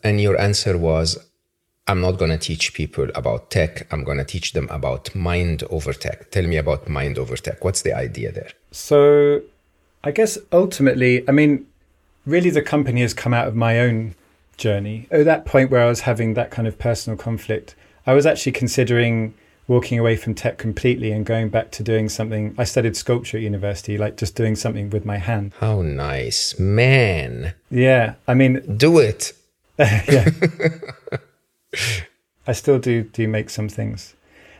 [0.03, 1.17] And your answer was
[1.87, 3.87] I'm not going to teach people about tech.
[3.91, 6.29] I'm going to teach them about mind over tech.
[6.31, 7.63] Tell me about mind over tech.
[7.63, 8.51] What's the idea there?
[8.71, 9.41] So,
[10.03, 11.65] I guess ultimately, I mean,
[12.25, 14.15] really the company has come out of my own
[14.57, 15.07] journey.
[15.11, 18.51] At that point where I was having that kind of personal conflict, I was actually
[18.53, 19.33] considering
[19.67, 22.53] walking away from tech completely and going back to doing something.
[22.57, 25.53] I studied sculpture at university, like just doing something with my hand.
[25.59, 27.53] How nice, man.
[27.69, 29.33] Yeah, I mean, do it.
[29.79, 30.29] yeah.
[32.47, 34.15] I still do do make some things.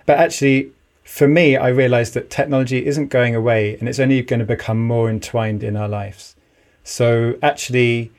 [0.06, 0.72] But actually
[1.04, 4.86] for me, I realized that technology isn't going away and it's only going to become
[4.86, 6.36] more entwined in our lives.
[6.84, 8.12] So actually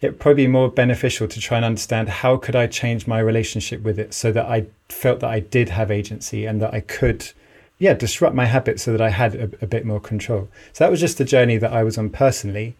[0.00, 3.82] it'd probably be more beneficial to try and understand how could I change my relationship
[3.82, 7.30] with it so that I felt that I did have agency and that I could,
[7.78, 10.48] yeah, disrupt my habits so that I had a, a bit more control.
[10.72, 12.76] So that was just the journey that I was on personally.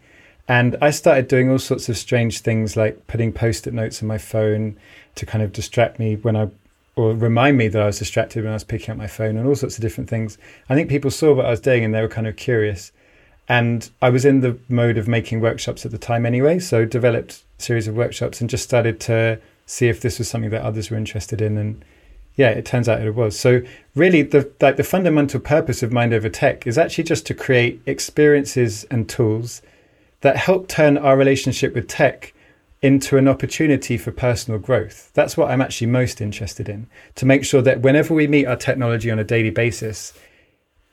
[0.47, 4.07] And I started doing all sorts of strange things like putting post it notes on
[4.07, 4.77] my phone
[5.15, 6.49] to kind of distract me when I,
[6.95, 9.45] or remind me that I was distracted when I was picking up my phone and
[9.45, 10.37] all sorts of different things.
[10.69, 12.93] I think people saw what I was doing and they were kind of curious.
[13.49, 17.43] And I was in the mode of making workshops at the time anyway, so developed
[17.57, 20.91] a series of workshops and just started to see if this was something that others
[20.91, 21.57] were interested in.
[21.57, 21.83] And
[22.35, 23.37] yeah, it turns out it was.
[23.37, 23.61] So
[23.95, 27.81] really, the like the fundamental purpose of Mind Over Tech is actually just to create
[27.87, 29.63] experiences and tools
[30.21, 32.33] that help turn our relationship with tech
[32.81, 35.11] into an opportunity for personal growth.
[35.13, 36.87] That's what I'm actually most interested in.
[37.15, 40.13] To make sure that whenever we meet our technology on a daily basis,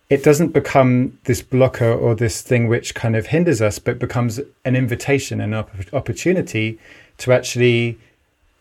[0.09, 4.41] it doesn't become this blocker or this thing which kind of hinders us, but becomes
[4.65, 6.79] an invitation an opportunity
[7.19, 7.99] to actually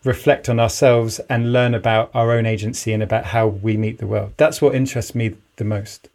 [0.02, 4.06] reflect on ourselves and learn about our own agency and about how we meet the
[4.06, 4.32] world.
[4.36, 6.08] That's what interests me the most.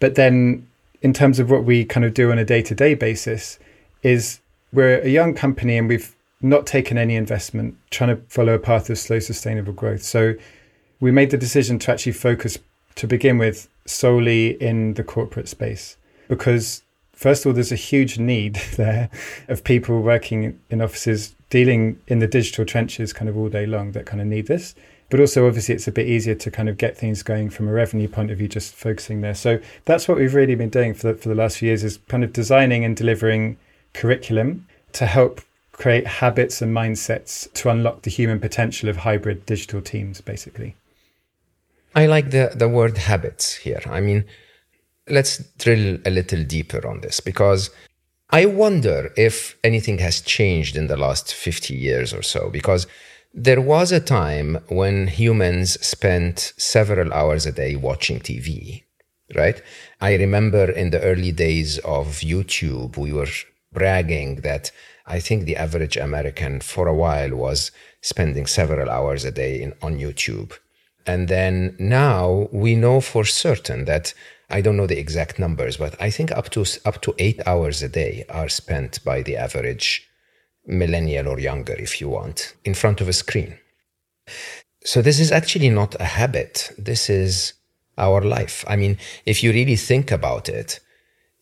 [0.00, 0.66] But then,
[1.02, 3.58] in terms of what we kind of do on a day to day basis,
[4.02, 4.40] is
[4.72, 8.90] we're a young company and we've not taken any investment, trying to follow a path
[8.90, 10.02] of slow, sustainable growth.
[10.02, 10.34] So
[11.00, 12.58] we made the decision to actually focus
[12.96, 15.96] to begin with solely in the corporate space
[16.28, 19.10] because first of all, there's a huge need there
[19.48, 23.92] of people working in offices dealing in the digital trenches kind of all day long
[23.92, 24.74] that kind of need this.
[25.10, 27.72] But also, obviously, it's a bit easier to kind of get things going from a
[27.72, 29.34] revenue point of view, just focusing there.
[29.34, 31.98] So that's what we've really been doing for the, for the last few years is
[32.08, 33.58] kind of designing and delivering
[33.92, 35.42] curriculum to help
[35.72, 40.74] create habits and mindsets to unlock the human potential of hybrid digital teams, basically.
[41.94, 43.82] I like the, the word habits here.
[43.86, 44.24] I mean,
[45.08, 47.70] let's drill a little deeper on this because
[48.30, 52.86] I wonder if anything has changed in the last 50 years or so, because
[53.32, 58.82] there was a time when humans spent several hours a day watching TV,
[59.34, 59.62] right?
[60.00, 63.28] I remember in the early days of YouTube, we were
[63.72, 64.70] bragging that
[65.06, 69.74] I think the average American for a while was spending several hours a day in,
[69.82, 70.52] on YouTube.
[71.06, 74.14] And then now we know for certain that
[74.50, 77.82] I don't know the exact numbers, but I think up to up to eight hours
[77.82, 80.08] a day are spent by the average
[80.66, 83.58] millennial or younger, if you want, in front of a screen.
[84.84, 86.72] So this is actually not a habit.
[86.78, 87.54] This is
[87.96, 88.64] our life.
[88.68, 90.80] I mean, if you really think about it,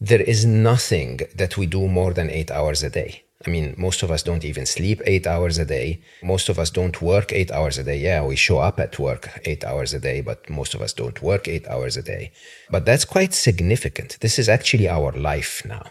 [0.01, 3.23] there is nothing that we do more than eight hours a day.
[3.47, 6.01] I mean, most of us don't even sleep eight hours a day.
[6.23, 7.99] Most of us don't work eight hours a day.
[7.99, 11.21] Yeah, we show up at work eight hours a day, but most of us don't
[11.23, 12.33] work eight hours a day.
[12.71, 14.19] But that's quite significant.
[14.21, 15.85] This is actually our life now.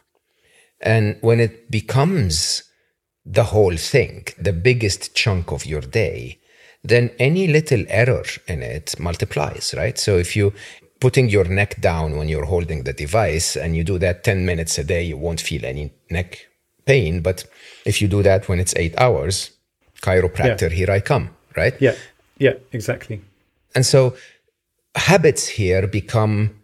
[0.80, 2.64] And when it becomes
[3.26, 6.40] the whole thing, the biggest chunk of your day,
[6.84, 9.98] then any little error in it multiplies, right?
[10.00, 10.54] So if you
[11.00, 14.78] putting your neck down when you're holding the device and you do that 10 minutes
[14.78, 16.48] a day, you won't feel any neck
[16.86, 17.22] pain.
[17.22, 17.46] But
[17.86, 19.52] if you do that when it's eight hours,
[20.02, 20.76] chiropractor, yeah.
[20.76, 21.74] here I come, right?
[21.80, 21.96] Yeah,
[22.38, 23.22] yeah, exactly.
[23.76, 24.16] And so
[24.96, 26.56] habits here become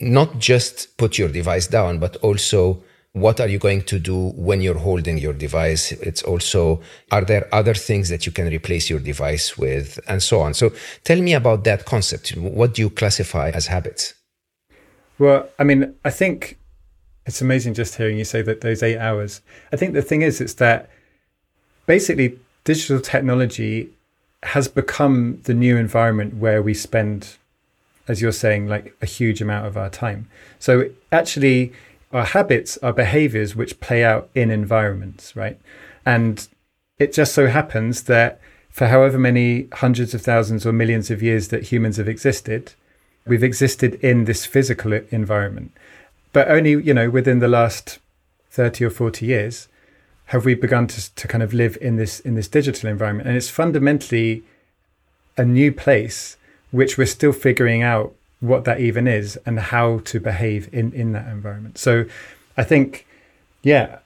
[0.00, 4.60] not just put your device down, but also what are you going to do when
[4.60, 5.92] you're holding your device?
[5.92, 10.40] It's also, are there other things that you can replace your device with, and so
[10.40, 10.54] on?
[10.54, 12.36] So tell me about that concept.
[12.36, 14.14] What do you classify as habits?
[15.18, 16.56] Well, I mean, I think
[17.30, 19.40] it's amazing just hearing you say that those eight hours.
[19.72, 20.90] I think the thing is, it's that
[21.86, 23.90] basically digital technology
[24.42, 27.36] has become the new environment where we spend,
[28.08, 30.28] as you're saying, like a huge amount of our time.
[30.58, 31.72] So actually,
[32.12, 35.56] our habits are behaviors which play out in environments, right?
[36.04, 36.48] And
[36.98, 38.40] it just so happens that
[38.70, 42.72] for however many hundreds of thousands or millions of years that humans have existed,
[43.24, 45.70] we've existed in this physical environment
[46.32, 47.98] but only you know within the last
[48.50, 49.68] 30 or 40 years
[50.26, 53.28] have we begun to, to kind of live in this in this digital environment.
[53.28, 54.44] And it's fundamentally
[55.36, 56.36] a new place
[56.70, 61.12] which we're still figuring out what that even is and how to behave in in
[61.12, 61.78] that environment.
[61.78, 62.04] So
[62.56, 63.06] i think
[63.62, 63.98] yeah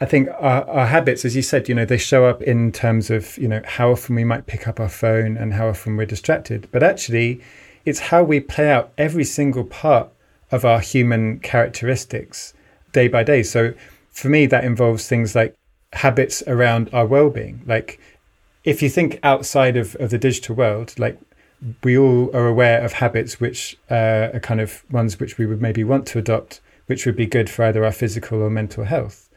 [0.00, 3.10] i think our, our habits as you said you know they show up in terms
[3.10, 6.06] of you know how often we might pick up our phone and how often we're
[6.06, 6.68] distracted.
[6.72, 7.40] But actually
[7.86, 10.08] it's how we play out every single part
[10.50, 12.54] of our human characteristics
[12.92, 13.42] day by day.
[13.42, 13.74] So
[14.10, 15.54] for me, that involves things like
[15.92, 17.62] habits around our well being.
[17.66, 18.00] Like
[18.64, 21.18] if you think outside of, of the digital world, like
[21.82, 25.62] we all are aware of habits which uh, are kind of ones which we would
[25.62, 29.28] maybe want to adopt, which would be good for either our physical or mental health.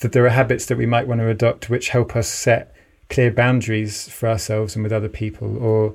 [0.00, 2.74] That there are habits that we might want to adopt which help us set
[3.08, 5.94] clear boundaries for ourselves and with other people, or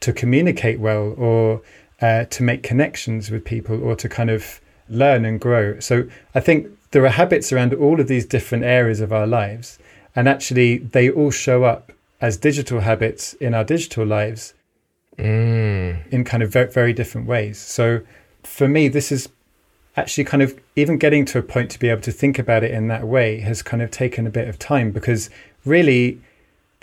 [0.00, 1.62] to communicate well, or
[2.00, 5.78] uh, to make connections with people or to kind of learn and grow.
[5.80, 9.78] So I think there are habits around all of these different areas of our lives.
[10.14, 14.54] And actually, they all show up as digital habits in our digital lives
[15.18, 16.10] mm.
[16.10, 17.58] in kind of very, very different ways.
[17.58, 18.00] So
[18.42, 19.28] for me, this is
[19.96, 22.70] actually kind of even getting to a point to be able to think about it
[22.70, 25.30] in that way has kind of taken a bit of time because
[25.64, 26.20] really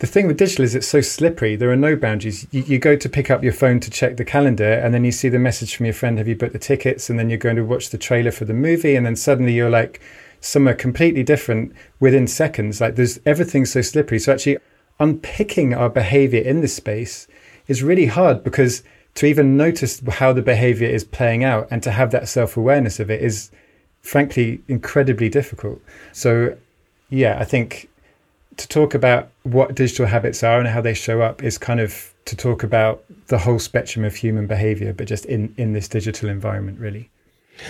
[0.03, 1.55] the thing with digital is it's so slippery.
[1.55, 2.45] There are no boundaries.
[2.51, 5.13] You, you, go to pick up your phone to check the calendar, and then you
[5.13, 7.55] see the message from your friend, "Have you booked the tickets?" And then you're going
[7.55, 10.01] to watch the trailer for the movie, and then suddenly you're like
[10.41, 12.81] somewhere completely different within seconds.
[12.81, 14.19] Like there's everything's so slippery.
[14.19, 14.57] So actually,
[14.99, 17.25] unpicking our behavior in this space
[17.69, 18.83] is really hard because
[19.15, 22.99] to even notice how the behavior is playing out and to have that self awareness
[22.99, 23.51] of it is,
[24.01, 25.79] frankly, incredibly difficult.
[26.11, 26.57] So,
[27.09, 27.87] yeah, I think
[28.57, 32.13] to talk about what digital habits are and how they show up is kind of
[32.25, 36.29] to talk about the whole spectrum of human behavior, but just in, in this digital
[36.29, 37.09] environment, really.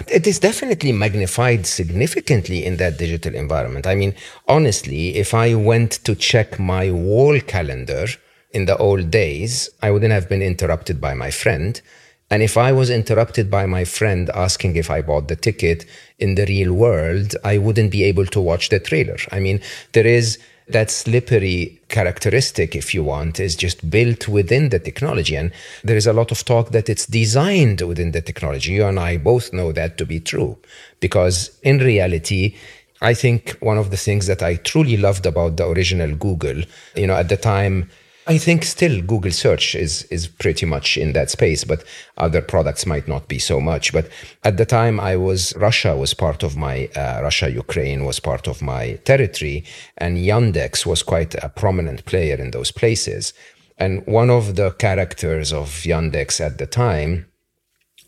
[0.07, 3.85] It is definitely magnified significantly in that digital environment.
[3.85, 4.15] I mean,
[4.47, 8.07] honestly, if I went to check my wall calendar
[8.51, 11.81] in the old days, I wouldn't have been interrupted by my friend.
[12.29, 15.85] And if I was interrupted by my friend asking if I bought the ticket
[16.17, 19.17] in the real world, I wouldn't be able to watch the trailer.
[19.31, 19.59] I mean,
[19.91, 25.35] there is that slippery characteristic, if you want, is just built within the technology.
[25.35, 25.51] And
[25.83, 28.73] there is a lot of talk that it's designed within the technology.
[28.73, 30.57] You and I both know that to be true
[30.99, 32.55] because in reality,
[33.01, 36.63] I think one of the things that I truly loved about the original Google,
[36.95, 37.89] you know, at the time,
[38.25, 41.83] I think still Google search is is pretty much in that space, but
[42.17, 43.91] other products might not be so much.
[43.91, 44.09] But
[44.43, 48.47] at the time, I was Russia was part of my uh, Russia Ukraine was part
[48.47, 49.65] of my territory,
[49.97, 53.33] and Yandex was quite a prominent player in those places.
[53.77, 57.25] And one of the characters of Yandex at the time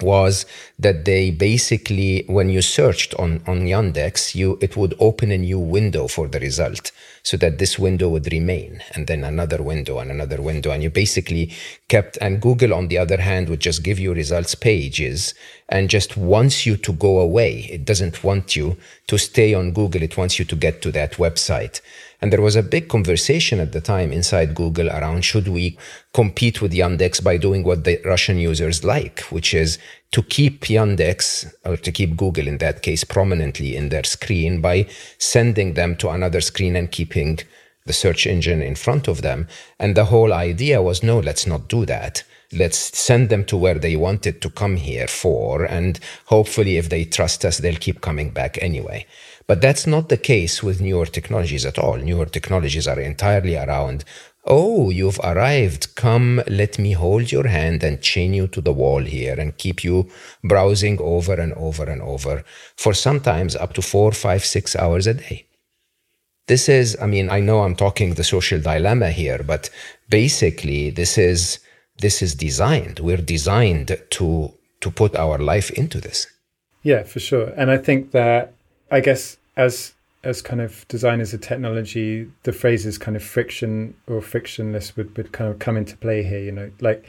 [0.01, 0.45] was
[0.79, 5.59] that they basically when you searched on on Yandex you it would open a new
[5.59, 6.91] window for the result
[7.25, 10.69] so that this window would remain and then another window and another window.
[10.69, 11.51] And you basically
[11.87, 15.33] kept and Google on the other hand would just give you results pages.
[15.67, 17.67] And just wants you to go away.
[17.71, 18.77] It doesn't want you
[19.07, 20.03] to stay on Google.
[20.03, 21.81] It wants you to get to that website
[22.21, 25.77] and there was a big conversation at the time inside Google around should we
[26.13, 29.77] compete with Yandex by doing what the Russian users like, which is
[30.11, 34.87] to keep Yandex or to keep Google in that case prominently in their screen by
[35.17, 37.39] sending them to another screen and keeping
[37.85, 39.47] the search engine in front of them.
[39.79, 42.23] And the whole idea was no, let's not do that.
[42.51, 45.65] Let's send them to where they wanted to come here for.
[45.65, 49.05] And hopefully, if they trust us, they'll keep coming back anyway.
[49.47, 51.97] But that's not the case with newer technologies at all.
[51.97, 54.03] Newer technologies are entirely around
[54.47, 55.95] Oh, you've arrived.
[55.95, 59.83] Come, let me hold your hand and chain you to the wall here and keep
[59.83, 60.07] you
[60.43, 62.43] browsing over and over and over
[62.77, 65.47] for sometimes up to four, five, six hours a day.
[66.47, 69.71] This is, I mean, I know I'm talking the social dilemma here, but
[70.09, 71.59] basically this is
[71.97, 72.99] this is designed.
[72.99, 76.27] We're designed to to put our life into this.
[76.83, 77.47] Yeah, for sure.
[77.57, 78.53] And I think that
[78.91, 79.93] I guess as
[80.23, 85.31] as kind of designers of technology, the phrases kind of friction or frictionless would, would
[85.31, 86.39] kind of come into play here.
[86.39, 87.05] You know, like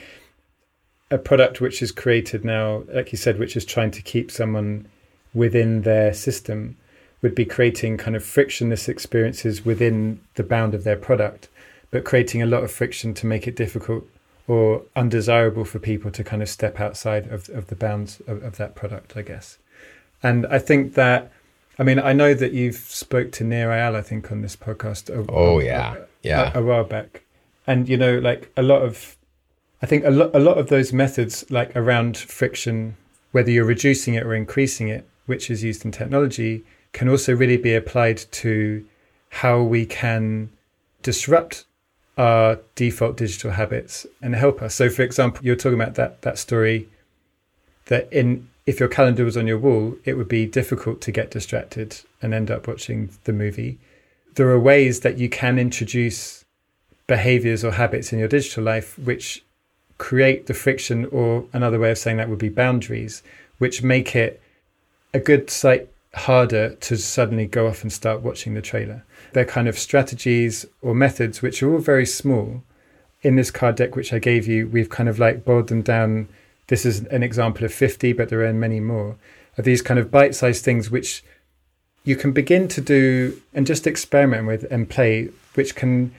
[1.11, 4.87] a product which is created now, like you said, which is trying to keep someone
[5.33, 6.77] within their system,
[7.23, 11.49] would be creating kind of frictionless experiences within the bound of their product,
[11.91, 14.07] but creating a lot of friction to make it difficult
[14.49, 18.57] or undesirable for people to kind of step outside of, of the bounds of, of
[18.59, 19.59] that product, I guess.
[20.23, 21.33] And I think that
[21.79, 25.11] I mean, I know that you've spoke to Nir Eyal, I think, on this podcast.
[25.11, 27.25] A, oh yeah, yeah, a, a, while back,
[27.67, 29.17] and you know, like a lot of,
[29.83, 32.97] I think a lot, a lot of those methods, like around friction,
[33.33, 37.59] whether you're reducing it or increasing it, which is used in technology, can also really
[37.59, 38.87] be applied to
[39.29, 40.51] how we can
[41.03, 41.67] disrupt
[42.17, 44.75] our default digital habits and help us.
[44.75, 46.89] So, for example, you're talking about that that story
[47.87, 51.31] that in if your calendar was on your wall, it would be difficult to get
[51.31, 53.79] distracted and end up watching the movie.
[54.35, 56.45] There are ways that you can introduce
[57.07, 59.45] behaviors or habits in your digital life which
[59.99, 63.23] create the friction, or another way of saying that would be boundaries,
[63.59, 64.43] which make it
[65.15, 69.05] a good sight harder to suddenly go off and start watching the trailer.
[69.33, 72.63] They're kind of strategies or methods which are all very small.
[73.23, 76.29] In this card deck, which I gave you, we've kind of like boiled them down
[76.69, 79.17] this is an example of 50, but there are many more
[79.57, 81.25] of these kind of bite sized things which
[82.05, 86.15] you can begin to do and just experiment with and play, which can,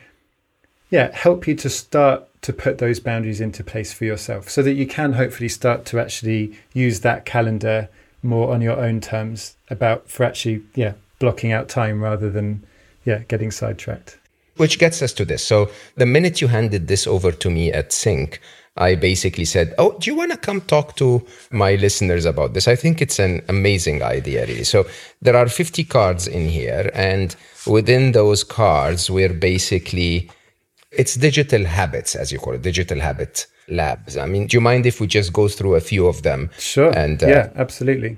[0.89, 4.73] yeah, help you to start to put those boundaries into place for yourself so that
[4.73, 7.89] you can hopefully start to actually use that calendar
[8.23, 12.63] more on your own terms about for actually, yeah, blocking out time rather than,
[13.05, 14.17] yeah, getting sidetracked.
[14.57, 15.43] Which gets us to this.
[15.43, 18.41] So the minute you handed this over to me at Sync,
[18.77, 22.67] I basically said, Oh, do you want to come talk to my listeners about this?
[22.67, 24.63] I think it's an amazing idea, really.
[24.63, 24.85] So
[25.21, 30.29] there are 50 cards in here, and within those cards, we're basically
[30.91, 34.15] It's digital habits, as you call it, digital habit labs.
[34.15, 36.49] I mean, do you mind if we just go through a few of them?
[36.57, 36.91] Sure.
[36.97, 38.17] And uh, yeah, absolutely.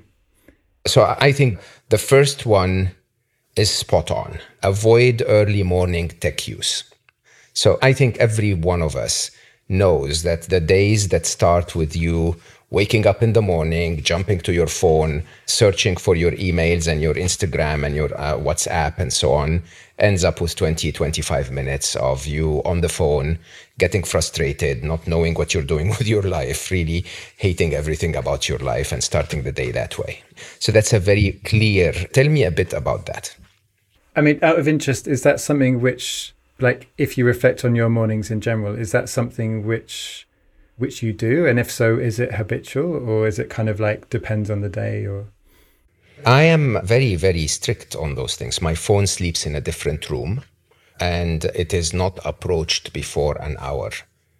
[0.86, 1.58] So I think
[1.88, 2.92] the first one
[3.56, 4.38] is spot on.
[4.62, 6.84] Avoid early morning tech use.
[7.52, 9.30] So I think every one of us
[9.70, 12.36] knows that the days that start with you
[12.70, 17.14] waking up in the morning, jumping to your phone, searching for your emails and your
[17.14, 19.62] Instagram and your uh, WhatsApp and so on,
[19.98, 23.38] ends up with 20, 25 minutes of you on the phone,
[23.78, 27.04] getting frustrated, not knowing what you're doing with your life, really
[27.36, 30.22] hating everything about your life and starting the day that way.
[30.60, 31.92] So that's a very clear.
[31.92, 33.36] Tell me a bit about that.
[34.14, 37.88] I mean, out of interest, is that something which, like, if you reflect on your
[37.88, 40.26] mornings in general, is that something which
[40.76, 41.46] which you do?
[41.46, 44.68] And if so, is it habitual or is it kind of like depends on the
[44.68, 45.26] day or?
[46.24, 48.62] I am very, very strict on those things.
[48.62, 50.42] My phone sleeps in a different room
[50.98, 53.90] and it is not approached before an hour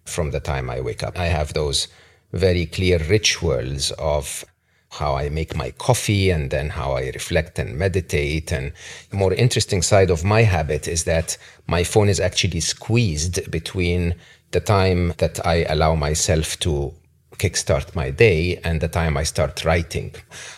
[0.05, 1.17] from the time I wake up.
[1.17, 1.87] I have those
[2.33, 4.45] very clear rituals of
[4.91, 8.51] how I make my coffee and then how I reflect and meditate.
[8.51, 8.73] And
[9.09, 14.15] the more interesting side of my habit is that my phone is actually squeezed between
[14.51, 16.93] the time that I allow myself to
[17.37, 20.13] kickstart my day and the time I start writing.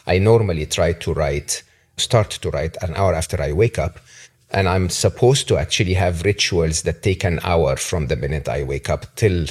[0.07, 1.61] I normally try to write,
[1.97, 3.99] start to write an hour after I wake up.
[4.49, 8.63] And I'm supposed to actually have rituals that take an hour from the minute I
[8.63, 9.45] wake up till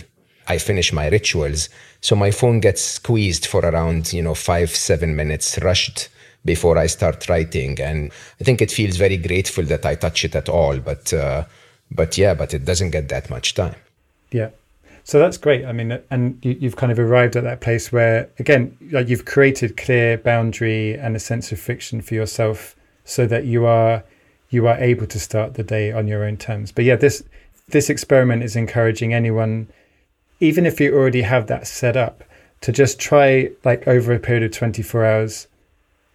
[0.48, 1.68] I finish my rituals.
[2.00, 6.08] So my phone gets squeezed for around, you know, five, seven minutes, rushed
[6.44, 7.80] before I start writing.
[7.80, 10.78] And I think it feels very grateful that I touch it at all.
[10.78, 11.44] But, uh,
[11.90, 13.76] but yeah, but it doesn't get that much time.
[14.30, 14.50] Yeah.
[15.04, 15.64] So that's great.
[15.64, 19.24] I mean, and you, have kind of arrived at that place where, again, like you've
[19.24, 24.04] created clear boundary and a sense of friction for yourself, so that you are
[24.50, 26.70] you are able to start the day on your own terms.
[26.70, 27.24] But yeah, this
[27.68, 29.68] this experiment is encouraging anyone,
[30.42, 32.24] even if you already have that set up,
[32.60, 35.46] to just try like over a period of twenty four hours,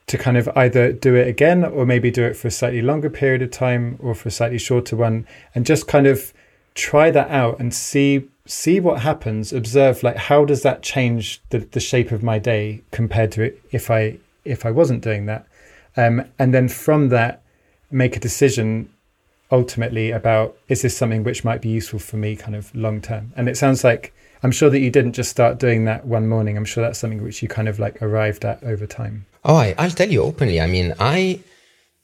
[0.07, 3.09] to kind of either do it again or maybe do it for a slightly longer
[3.09, 5.25] period of time or for a slightly shorter one,
[5.55, 6.33] and just kind of
[6.75, 9.53] try that out and see see what happens.
[9.53, 13.61] Observe like how does that change the, the shape of my day compared to it
[13.71, 15.45] if i if i wasn't doing that?
[15.95, 17.41] Um, and then from that
[17.89, 18.89] make a decision
[19.51, 23.33] ultimately about is this something which might be useful for me kind of long term?
[23.35, 24.13] And it sounds like
[24.43, 26.57] i'm sure that you didn't just start doing that one morning.
[26.57, 29.25] I'm sure that's something which you kind of like arrived at over time.
[29.43, 30.59] Oh I, i'll tell you openly.
[30.61, 31.39] I mean i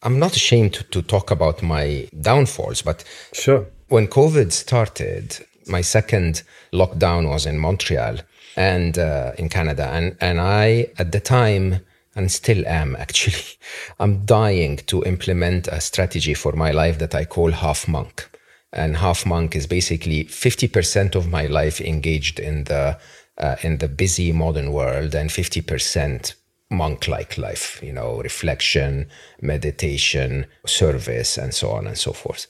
[0.02, 3.66] i'm not ashamed to, to talk about my downfalls but sure.
[3.88, 8.18] when COVID started, my second lockdown was in Montreal
[8.56, 11.80] and uh, in Canada, and and I at the time
[12.16, 13.58] and still am actually,
[14.00, 18.30] I'm dying to implement a strategy for my life that I call half monk.
[18.74, 22.98] And half monk is basically 50% of my life engaged in the
[23.38, 26.36] uh, in the busy modern world and 50%
[26.70, 29.08] monk like life, you know, reflection,
[29.42, 32.48] meditation, service, and so on and so forth.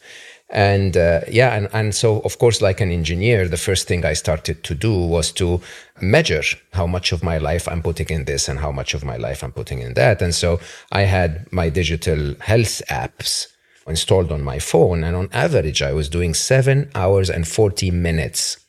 [0.50, 4.14] And uh, yeah and, and so of course like an engineer the first thing i
[4.14, 5.60] started to do was to
[6.00, 6.44] measure
[6.74, 9.44] how much of my life i'm putting in this and how much of my life
[9.44, 10.22] i'm putting in that.
[10.22, 10.60] And so
[10.92, 13.48] i had my digital health apps
[13.88, 18.64] installed on my phone and on average i was doing 7 hours and 40 minutes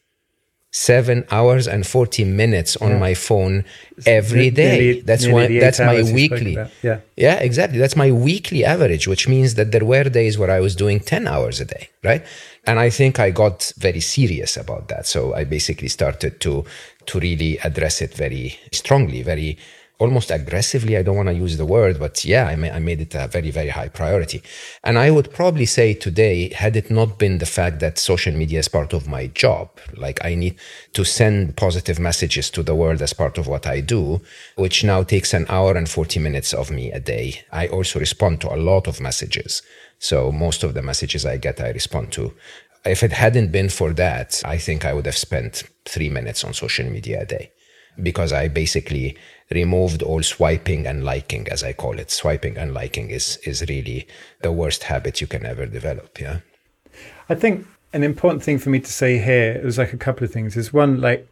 [0.75, 2.99] seven hours and 40 minutes on yeah.
[2.99, 3.65] my phone
[4.07, 4.79] every day.
[4.79, 6.59] Nearly, that's why that's my weekly.
[6.83, 6.99] Yeah.
[7.17, 7.79] Yeah, exactly.
[7.79, 11.29] That's my weekly average, which means that there were days where I was doing 10
[11.29, 12.27] hours a day, right?
[12.67, 15.07] And I think I got very serious about that.
[15.07, 16.65] So I basically started to
[17.07, 19.59] to really address it very strongly, very
[20.05, 20.97] almost aggressively.
[20.97, 23.27] I don't want to use the word, but yeah, I, ma- I, made it a
[23.27, 24.43] very, very high priority.
[24.83, 28.59] And I would probably say today, had it not been the fact that social media
[28.59, 30.57] is part of my job, like I need
[30.93, 34.21] to send positive messages to the world as part of what I do,
[34.57, 37.41] which now takes an hour and 40 minutes of me a day.
[37.51, 39.63] I also respond to a lot of messages.
[39.99, 42.35] So most of the messages I get, I respond to.
[42.85, 46.53] If it hadn't been for that, I think I would have spent three minutes on
[46.53, 47.54] social media a day
[48.03, 49.17] because I basically
[49.51, 52.11] removed all swiping and liking, as I call it.
[52.11, 54.07] Swiping and liking is is really
[54.43, 56.21] the worst habit you can ever develop.
[56.21, 56.41] Yeah.
[57.29, 60.33] I think an important thing for me to say here is like a couple of
[60.33, 60.57] things.
[60.57, 61.29] Is one like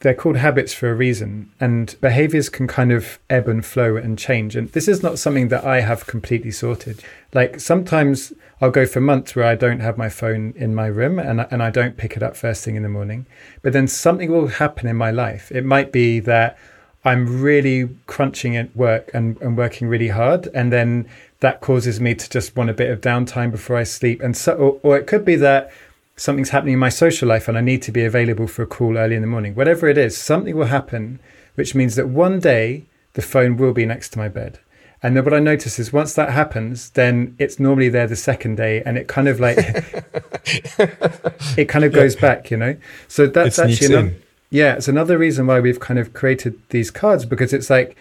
[0.00, 4.18] they're called habits for a reason, and behaviors can kind of ebb and flow and
[4.18, 4.54] change.
[4.54, 7.02] And this is not something that I have completely sorted.
[7.32, 11.18] Like sometimes I'll go for months where I don't have my phone in my room
[11.18, 13.26] and and I don't pick it up first thing in the morning.
[13.62, 15.50] But then something will happen in my life.
[15.50, 16.58] It might be that
[17.04, 20.48] I'm really crunching at work and, and working really hard.
[20.54, 21.08] And then
[21.40, 24.22] that causes me to just want a bit of downtime before I sleep.
[24.22, 25.70] And so, or, or it could be that
[26.16, 28.96] something's happening in my social life and I need to be available for a call
[28.96, 29.54] early in the morning.
[29.54, 31.20] Whatever it is, something will happen,
[31.54, 32.84] which means that one day
[33.14, 34.58] the phone will be next to my bed.
[35.02, 38.56] And then what I notice is once that happens, then it's normally there the second
[38.56, 39.58] day, and it kind of like
[41.58, 42.74] it kind of goes back, you know.
[43.06, 44.14] So that's It actually another,
[44.48, 47.98] yeah, it's another reason why we've kind of created these cards because it's like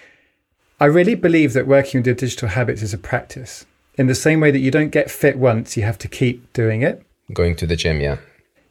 [0.80, 3.66] I really believe that working with your digital habits is a practice.
[3.96, 6.84] In the same way that you don't get fit once, you have to keep doing
[6.84, 7.06] it.
[7.32, 8.18] Going to the gym, yeah.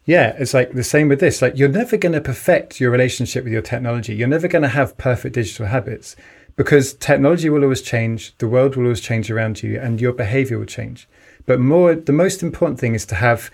[0.05, 1.41] Yeah, it's like the same with this.
[1.41, 4.15] Like, you're never going to perfect your relationship with your technology.
[4.15, 6.17] You're never going to have perfect digital habits
[6.57, 10.59] because technology will always change, the world will always change around you, and your behavior
[10.59, 11.09] will change.
[11.47, 13.51] But more, the most important thing is to have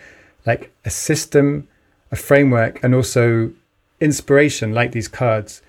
[0.46, 1.68] like a system,
[2.10, 3.52] a framework, and also
[4.00, 5.62] inspiration, like these cards,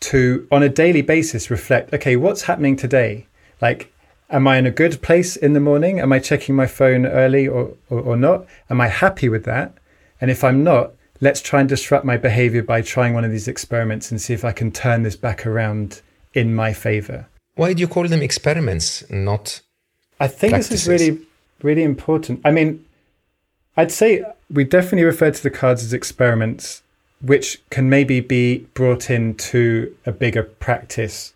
[0.00, 3.26] to on a daily basis reflect okay, what's happening today?
[3.60, 3.92] Like,
[4.30, 6.00] am I in a good place in the morning?
[6.00, 8.46] Am I checking my phone early or, or, or not?
[8.68, 9.74] Am I happy with that?
[10.20, 13.48] And if I'm not, let's try and disrupt my behavior by trying one of these
[13.48, 16.02] experiments and see if I can turn this back around
[16.34, 17.26] in my favor.
[17.54, 19.60] Why do you call them experiments, not
[20.20, 21.18] I think this is really,
[21.62, 22.42] really important.
[22.44, 22.84] I mean,
[23.76, 26.82] I'd say we definitely refer to the cards as experiments,
[27.22, 31.32] which can maybe be brought into a bigger practice,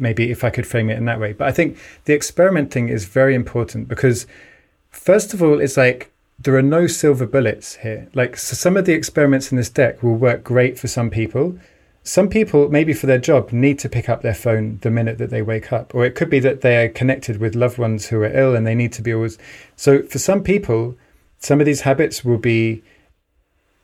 [0.00, 1.32] maybe if I could frame it in that way.
[1.32, 4.26] But I think the experiment thing is very important because,
[4.90, 8.08] first of all, it's like there are no silver bullets here.
[8.14, 11.58] Like, so some of the experiments in this deck will work great for some people.
[12.04, 15.30] Some people, maybe for their job, need to pick up their phone the minute that
[15.30, 15.94] they wake up.
[15.94, 18.66] Or it could be that they are connected with loved ones who are ill and
[18.66, 19.36] they need to be always.
[19.76, 20.96] So for some people,
[21.38, 22.82] some of these habits will be,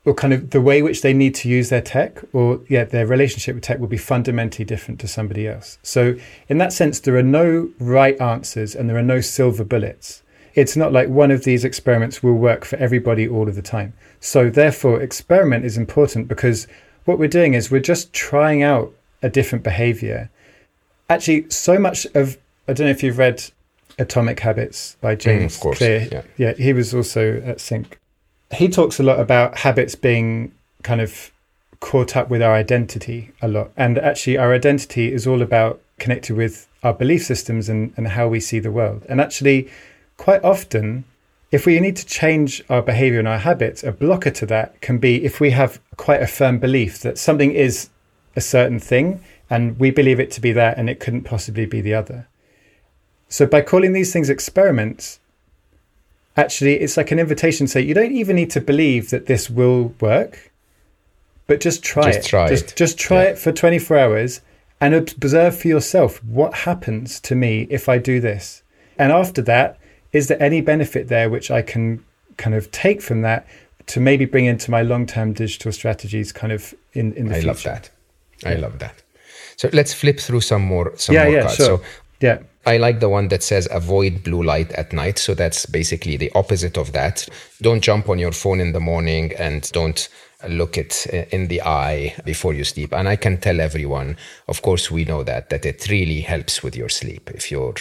[0.05, 3.07] or kind of the way which they need to use their tech, or yeah, their
[3.07, 5.79] relationship with tech will be fundamentally different to somebody else.
[5.83, 6.15] So
[6.49, 10.23] in that sense, there are no right answers and there are no silver bullets.
[10.55, 13.95] It's not like one of these experiments will work for everybody all of the time.
[14.21, 16.69] So therefore, experiment is important because
[17.07, 18.93] what we're doing is we're just trying out
[19.23, 20.31] a different behavior.
[21.09, 22.39] Actually, so much of
[22.69, 23.43] I don't know if you've read
[23.99, 26.09] Atomic Habits by mm, James of course, Clear.
[26.11, 26.23] yeah.
[26.37, 27.99] yeah, he was also at Sync.
[28.53, 31.33] He talks a lot about habits being kind of
[31.81, 33.71] caught up with our identity a lot.
[33.77, 38.29] And actually, our identity is all about connected with our belief systems and, and how
[38.29, 39.05] we see the world.
[39.09, 39.69] And actually,
[40.17, 41.05] quite often,
[41.51, 44.99] if we need to change our behavior and our habits, a blocker to that can
[44.99, 47.91] be if we have quite a firm belief that something is
[48.35, 51.81] a certain thing and we believe it to be that and it couldn't possibly be
[51.81, 52.27] the other.
[53.29, 55.21] So by calling these things experiments,
[56.37, 59.49] actually it's like an invitation to say you don't even need to believe that this
[59.51, 60.51] will work,
[61.47, 62.29] but just try Just it.
[62.29, 62.77] try just it.
[62.77, 63.31] just try Yeah.
[63.31, 64.41] it for 24 hours
[64.81, 68.63] and observe for yourself what happens to me if I do this.
[68.99, 69.79] And after that,
[70.13, 72.05] is there any benefit there which I can
[72.37, 73.47] kind of take from that
[73.87, 77.49] to maybe bring into my long-term digital strategies kind of in, in the I future?
[77.49, 77.91] I love that.
[78.47, 79.03] I love that.
[79.57, 81.57] So let's flip through some more some Yeah, more yeah, cards.
[81.57, 81.79] sure.
[81.79, 81.83] So
[82.21, 82.39] Yeah.
[82.67, 85.19] I like the one that says avoid blue light at night.
[85.19, 87.29] So that's basically the opposite of that.
[87.61, 90.09] Don't jump on your phone in the morning and don't
[90.49, 92.93] look it eh, in the eye before you sleep.
[92.93, 94.17] And I can tell everyone,
[94.49, 97.31] of course, we know that, that it really helps with your sleep.
[97.31, 97.75] If you're,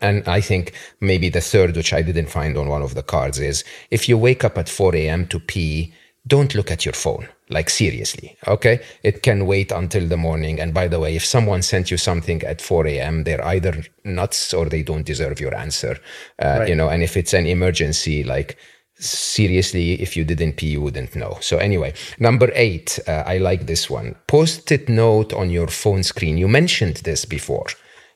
[0.00, 3.38] and I think maybe the third, which I didn't find on one of the cards
[3.38, 5.26] is if you wake up at 4 a.m.
[5.28, 5.92] to pee,
[6.26, 7.28] don't look at your phone.
[7.50, 8.80] Like seriously, okay?
[9.02, 10.60] It can wait until the morning.
[10.60, 14.54] And by the way, if someone sent you something at 4 a.m., they're either nuts
[14.54, 15.98] or they don't deserve your answer.
[16.40, 16.68] Uh, Right.
[16.68, 18.56] You know, and if it's an emergency, like
[19.00, 21.38] seriously, if you didn't pee, you wouldn't know.
[21.40, 24.14] So anyway, number eight, uh, I like this one.
[24.26, 26.36] Post-it note on your phone screen.
[26.38, 27.66] You mentioned this before,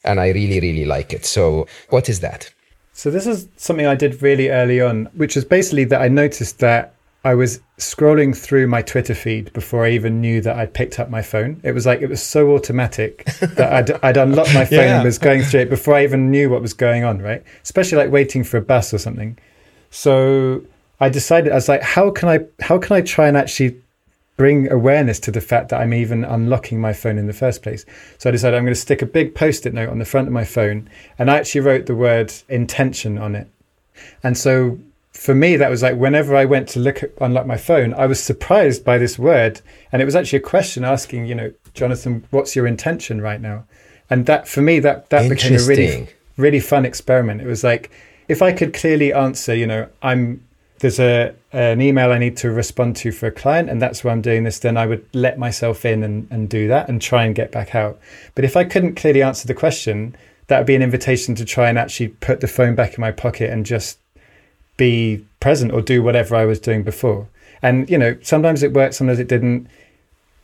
[0.05, 1.25] and I really, really like it.
[1.25, 2.53] So what is that?
[2.93, 6.59] So this is something I did really early on, which is basically that I noticed
[6.61, 6.94] that
[7.25, 11.09] I was scrolling through my Twitter feed before I even knew that I'd picked up
[11.09, 11.61] my phone.
[11.65, 14.97] It was like it was so automatic that I'd, I'd unlocked my phone Yeah.
[14.97, 17.43] and was going through it before I even knew what was going on, right?
[17.63, 19.39] Especially like waiting for a bus or something.
[19.91, 20.63] So
[21.01, 23.81] I decided I was like, how can I how can I try and actually
[24.37, 27.87] bring awareness to the fact that I'm even unlocking my phone in the first place.
[28.19, 30.33] So I decided I'm going to stick a big post-it note on the front of
[30.33, 30.89] my phone,
[31.21, 33.47] and I actually wrote the word intention on it.
[34.25, 34.79] And so
[35.15, 38.07] for me, that was like whenever I went to look at, unlock my phone, I
[38.07, 39.61] was surprised by this word,
[39.93, 43.65] and it was actually a question asking, you know, Jonathan, what's your intention right now?
[44.11, 47.41] And that for me, that that became a really really fun experiment.
[47.41, 47.91] It was like
[48.29, 50.45] if I could clearly answer, you know, I'm
[50.81, 54.11] there's a an email I need to respond to for a client, and that's why
[54.11, 54.59] I'm doing this.
[54.59, 57.75] Then I would let myself in and, and do that and try and get back
[57.75, 58.01] out.
[58.35, 60.17] But if I couldn't clearly answer the question,
[60.49, 63.13] that would be an invitation to try and actually put the phone back in my
[63.13, 63.99] pocket and just
[64.77, 67.29] be present or do whatever I was doing before.
[67.63, 69.69] And, you know, sometimes it worked, sometimes it didn't.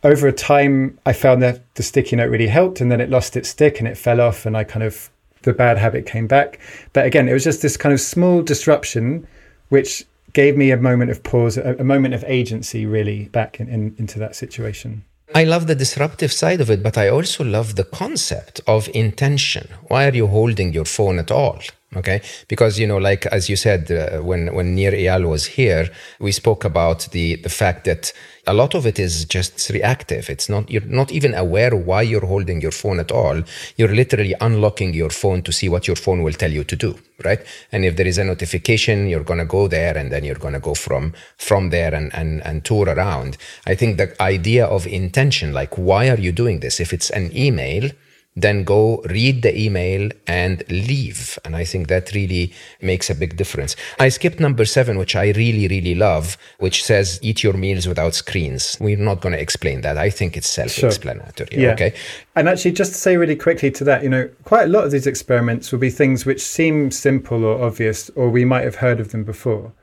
[0.03, 3.37] Over a time, I found that the sticky note really helped, and then it lost
[3.37, 5.11] its stick and it fell off, and I kind of,
[5.43, 6.59] the bad habit came back.
[6.93, 9.27] But again, it was just this kind of small disruption,
[9.69, 13.67] which gave me a moment of pause, a, a moment of agency, really, back in,
[13.69, 15.03] in, into that situation.
[15.33, 19.67] I love the disruptive side of it, but I also love the concept of intention.
[19.87, 21.59] Why are you holding your phone at all?
[21.95, 25.89] Okay, because you know, like as you said, uh, when when Nir Eyal was here,
[26.19, 28.13] we spoke about the the fact that
[28.47, 30.29] a lot of it is just reactive.
[30.29, 33.43] It's not you're not even aware why you're holding your phone at all.
[33.77, 36.97] You're literally unlocking your phone to see what your phone will tell you to do,
[37.23, 37.41] right?
[37.71, 40.73] And if there is a notification, you're gonna go there, and then you're gonna go
[40.73, 43.37] from from there and and and tour around.
[43.65, 46.79] I think the idea of intention, like why are you doing this?
[46.79, 47.91] If it's an email
[48.35, 51.37] then go read the email and leave.
[51.43, 53.75] And I think that really makes a big difference.
[53.99, 58.15] I skipped number seven, which I really, really love, which says eat your meals without
[58.15, 58.77] screens.
[58.79, 59.97] We're not going to explain that.
[59.97, 61.49] I think it's self explanatory.
[61.51, 61.59] Sure.
[61.59, 61.73] Yeah.
[61.73, 61.93] Okay.
[62.35, 64.91] And actually, just to say really quickly to that, you know, quite a lot of
[64.91, 69.01] these experiments will be things which seem simple or obvious, or we might have heard
[69.01, 69.73] of them before.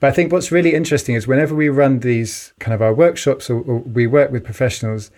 [0.00, 3.50] But I think what's really interesting is whenever we run these kind of our workshops
[3.50, 5.10] or, or we work with professionals,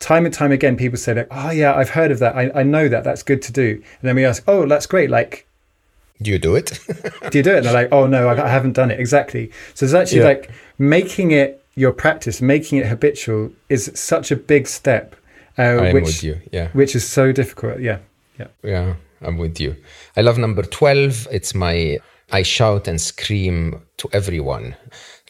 [0.00, 2.36] time and time again, people say like, "Oh yeah, I've heard of that.
[2.36, 3.04] I, I know that.
[3.04, 5.10] That's good to do." And then we ask, "Oh, that's great.
[5.10, 5.46] Like,
[6.22, 6.78] do you do it?
[7.30, 9.50] do you do it?" And they're like, "Oh no, I, I haven't done it exactly."
[9.74, 10.26] So it's actually yeah.
[10.26, 15.14] like making it your practice, making it habitual, is such a big step.
[15.58, 16.40] Uh, I'm which, with you.
[16.52, 17.80] Yeah, which is so difficult.
[17.80, 17.98] Yeah,
[18.38, 18.94] yeah, yeah.
[19.20, 19.76] I'm with you.
[20.16, 21.26] I love number twelve.
[21.30, 21.98] It's my
[22.30, 24.76] I shout and scream to everyone.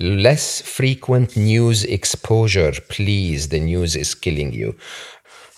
[0.01, 3.49] Less frequent news exposure, please.
[3.49, 4.77] The news is killing you.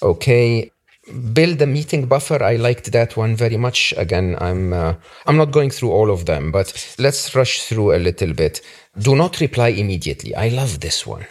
[0.02, 0.70] Okay.
[1.32, 2.42] Build a meeting buffer.
[2.42, 3.92] I liked that one very much.
[3.96, 4.94] Again, I'm uh,
[5.26, 8.60] I'm not going through all of them, but let's rush through a little bit.
[8.96, 10.34] Do not reply immediately.
[10.36, 11.26] I love this one.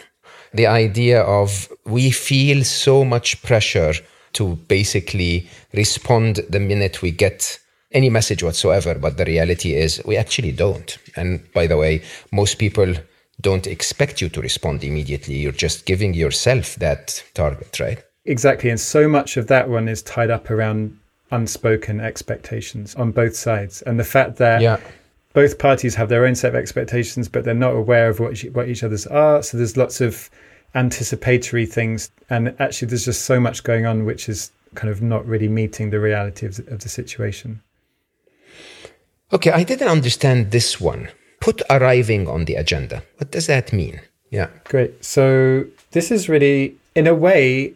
[0.52, 3.94] The idea of we feel so much pressure
[4.32, 7.59] to basically respond the minute we get
[7.92, 8.94] any message whatsoever.
[8.94, 10.98] But the reality is, we actually don't.
[11.16, 12.94] And by the way, most people
[13.40, 15.36] don't expect you to respond immediately.
[15.36, 18.02] You're just giving yourself that target, right?
[18.26, 18.70] Exactly.
[18.70, 20.98] And so much of that one is tied up around
[21.30, 23.82] unspoken expectations on both sides.
[23.82, 24.78] And the fact that yeah.
[25.32, 28.68] both parties have their own set of expectations, but they're not aware of what, what
[28.68, 29.42] each other's are.
[29.42, 30.28] So there's lots of
[30.74, 32.10] anticipatory things.
[32.28, 35.90] And actually, there's just so much going on, which is kind of not really meeting
[35.90, 37.60] the reality of the, of the situation.
[39.32, 41.08] Okay, I didn't understand this one.
[41.40, 43.02] Put arriving on the agenda.
[43.18, 44.00] What does that mean?
[44.30, 44.48] Yeah.
[44.64, 45.04] Great.
[45.04, 47.74] So this is really, in a way,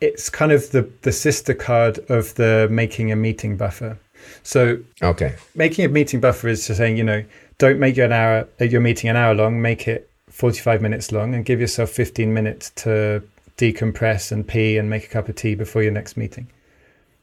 [0.00, 3.98] it's kind of the, the sister card of the making a meeting buffer.
[4.42, 7.22] So okay, making a meeting buffer is just saying, you know,
[7.58, 11.12] don't make your an hour uh, your meeting an hour long, make it 45 minutes
[11.12, 13.22] long and give yourself 15 minutes to
[13.56, 16.48] decompress and pee and make a cup of tea before your next meeting.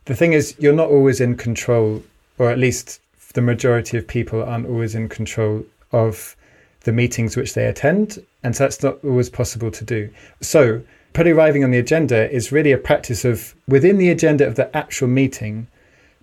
[0.06, 2.04] The thing is, you're not always in control,
[2.38, 3.01] or at least
[3.32, 6.36] the majority of people aren't always in control of
[6.82, 10.10] the meetings which they attend, and so that's not always possible to do.
[10.42, 10.82] So,
[11.14, 14.76] put arriving on the agenda is really a practice of within the agenda of the
[14.76, 15.68] actual meeting,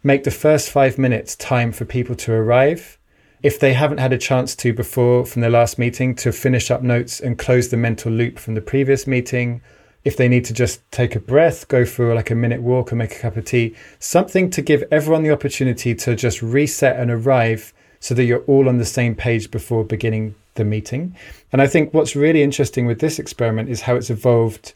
[0.02, 2.98] make the first five minutes time for people to arrive.
[3.42, 6.82] If they haven't had a chance to before from the last meeting, to finish up
[6.82, 9.60] notes and close the mental loop from the previous meeting.
[10.04, 12.96] If they need to just take a breath, go for like a minute walk or
[12.96, 17.10] make a cup of tea, something to give everyone the opportunity to just reset and
[17.10, 21.16] arrive so that you're all on the same page before beginning the meeting.
[21.52, 24.74] And I think what's really interesting with this experiment is how it's evolved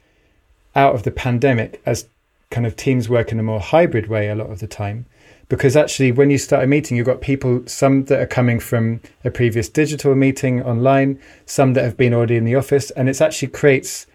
[0.75, 2.09] out of the pandemic as
[2.51, 5.07] kind of teams work in a more hybrid way a lot of the time.
[5.49, 9.01] Because actually, when you start a meeting, you've got people, some that are coming from
[9.23, 12.91] a previous digital meeting online, some that have been already in the office.
[12.93, 14.07] And it's actually creates,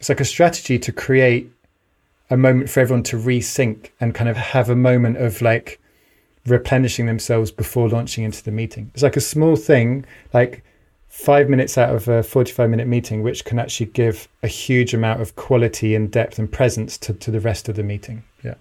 [0.00, 1.48] it's like a strategy to create
[2.28, 5.80] a moment for everyone to resync and kind of have a moment of like,
[6.46, 8.90] replenishing themselves before launching into the meeting.
[8.94, 10.64] It's like a small thing, like
[11.08, 15.20] five minutes out of a 45 minute meeting, which can actually give a huge amount
[15.20, 18.22] of quality and depth and presence to, to the rest of the meeting.
[18.42, 18.54] Yeah.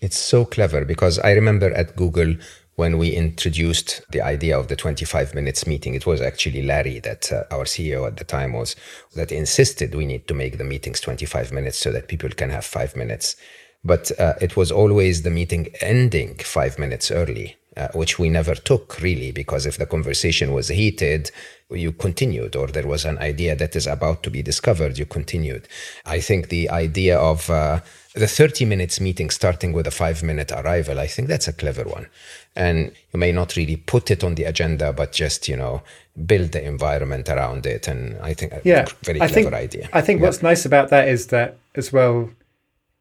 [0.00, 2.36] It's so clever because I remember at Google
[2.76, 7.32] when we introduced the idea of the 25 minutes meeting, it was actually Larry that
[7.32, 8.74] uh, our CEO at the time was
[9.14, 12.64] that insisted we need to make the meetings 25 minutes so that people can have
[12.64, 13.36] five minutes.
[13.84, 18.54] But uh, it was always the meeting ending five minutes early uh, which we never
[18.54, 21.30] took really, because if the conversation was heated,
[21.70, 25.66] you continued, or there was an idea that is about to be discovered, you continued.
[26.04, 27.80] I think the idea of uh,
[28.14, 31.84] the 30 minutes meeting starting with a five minute arrival, I think that's a clever
[31.84, 32.06] one.
[32.54, 35.82] And you may not really put it on the agenda, but just, you know,
[36.26, 37.88] build the environment around it.
[37.88, 39.88] And I think yeah, very I clever think, idea.
[39.92, 40.26] I think yeah.
[40.26, 42.30] what's nice about that is that as well,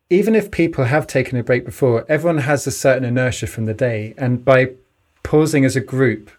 [0.10, 3.74] even if people have taken a break before, everyone has a certain inertia from the
[3.74, 4.14] day.
[4.18, 4.72] And by
[5.24, 6.30] pausing as a group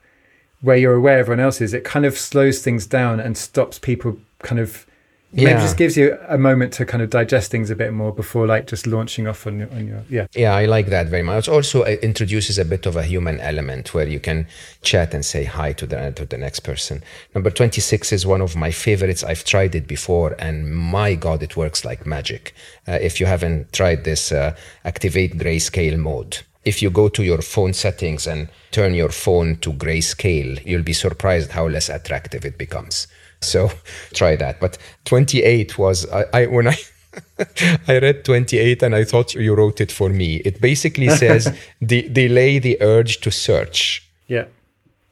[0.60, 4.18] where you're aware everyone else is, it kind of slows things down and stops people
[4.40, 4.86] kind of
[5.34, 5.60] maybe Yeah.
[5.60, 8.66] just gives you a moment to kind of digest things a bit more before like
[8.66, 10.26] just launching off on your, on your yeah.
[10.34, 11.48] Yeah, I like that very much.
[11.48, 14.46] Also, it introduces a bit of a human element where you can
[14.82, 17.02] chat and say hi to the to the next person.
[17.34, 19.24] Number twenty six is one of my favorites.
[19.24, 22.54] I've tried it before, and my God, it works like magic.
[22.88, 24.54] Uh, if you haven't tried this, uh,
[24.84, 26.38] activate grayscale mode.
[26.64, 30.94] If you go to your phone settings and turn your phone to grayscale, you'll be
[30.94, 33.06] surprised how less attractive it becomes.
[33.44, 33.70] So
[34.14, 34.60] try that.
[34.60, 36.76] But 28 was I, I when I
[37.88, 40.36] I read 28 and I thought you wrote it for me.
[40.36, 44.08] It basically says de- delay the urge to search.
[44.26, 44.46] Yeah.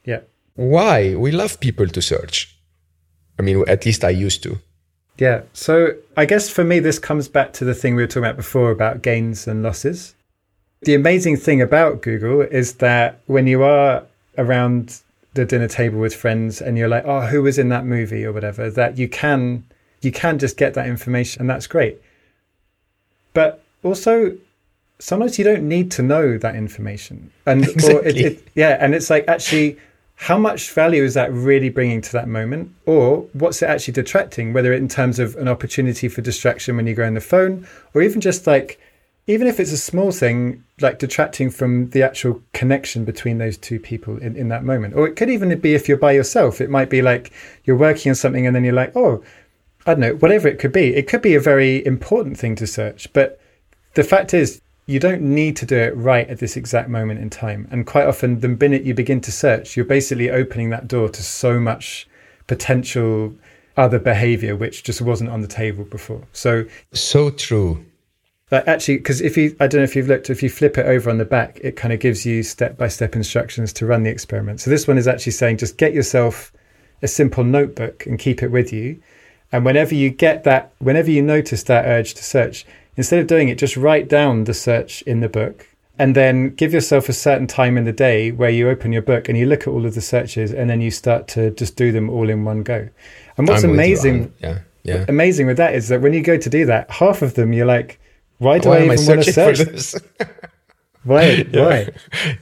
[0.03, 0.21] Yeah.
[0.55, 1.15] Why?
[1.15, 2.55] We love people to search.
[3.39, 4.59] I mean, at least I used to.
[5.17, 5.43] Yeah.
[5.53, 8.37] So I guess for me, this comes back to the thing we were talking about
[8.37, 10.15] before about gains and losses.
[10.81, 14.03] The amazing thing about Google is that when you are
[14.37, 14.99] around
[15.33, 18.31] the dinner table with friends and you're like, oh, who was in that movie or
[18.31, 19.65] whatever, that you can
[20.01, 22.01] you can just get that information and that's great.
[23.33, 24.37] But also
[24.99, 27.31] sometimes you don't need to know that information.
[27.45, 29.77] And or it, it, yeah, and it's like actually
[30.15, 34.53] how much value is that really bringing to that moment or what's it actually detracting
[34.53, 38.01] whether in terms of an opportunity for distraction when you go on the phone or
[38.01, 38.79] even just like
[39.25, 43.79] even if it's a small thing like detracting from the actual connection between those two
[43.79, 44.95] people in, in that moment.
[44.95, 47.31] Or it could even be if you're by yourself it might be like
[47.63, 49.23] you're working on something and then you're like oh
[49.85, 50.95] i don't know whatever it could be.
[50.95, 53.39] It could be a very important thing to search but
[53.93, 57.29] the fact is you don't need to do it right at this exact moment in
[57.29, 57.69] time.
[57.71, 61.23] And quite often the minute you begin to search you're basically opening that door to
[61.23, 62.07] so much
[62.47, 63.33] potential
[63.77, 66.27] other behavior which just wasn't on the table before.
[66.33, 67.85] So So true.
[68.53, 70.85] Like actually, because if you, I don't know if you've looked, if you flip it
[70.85, 74.03] over on the back, it kind of gives you step by step instructions to run
[74.03, 74.61] the experiment.
[74.61, 76.53] So this one is actually saying just get yourself
[77.01, 79.01] a simple notebook and keep it with you.
[79.51, 82.63] And whenever you get that, whenever you notice that urge to search,
[82.95, 86.73] instead of doing it, just write down the search in the book and then give
[86.73, 89.61] yourself a certain time in the day where you open your book and you look
[89.61, 92.45] at all of the searches and then you start to just do them all in
[92.45, 92.87] one go.
[93.35, 95.05] And what's I'm with you, amazing, yeah, yeah.
[95.07, 97.65] amazing with that is that when you go to do that, half of them you're
[97.65, 97.99] like,
[98.43, 99.57] why do Why I am I even want to searching search?
[99.57, 99.95] for this?
[101.03, 101.45] Why?
[101.51, 101.89] Why?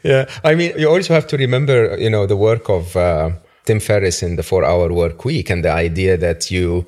[0.04, 3.32] yeah, I mean, you also have to remember, you know, the work of uh,
[3.66, 6.86] Tim Ferriss in the four-hour work week, and the idea that you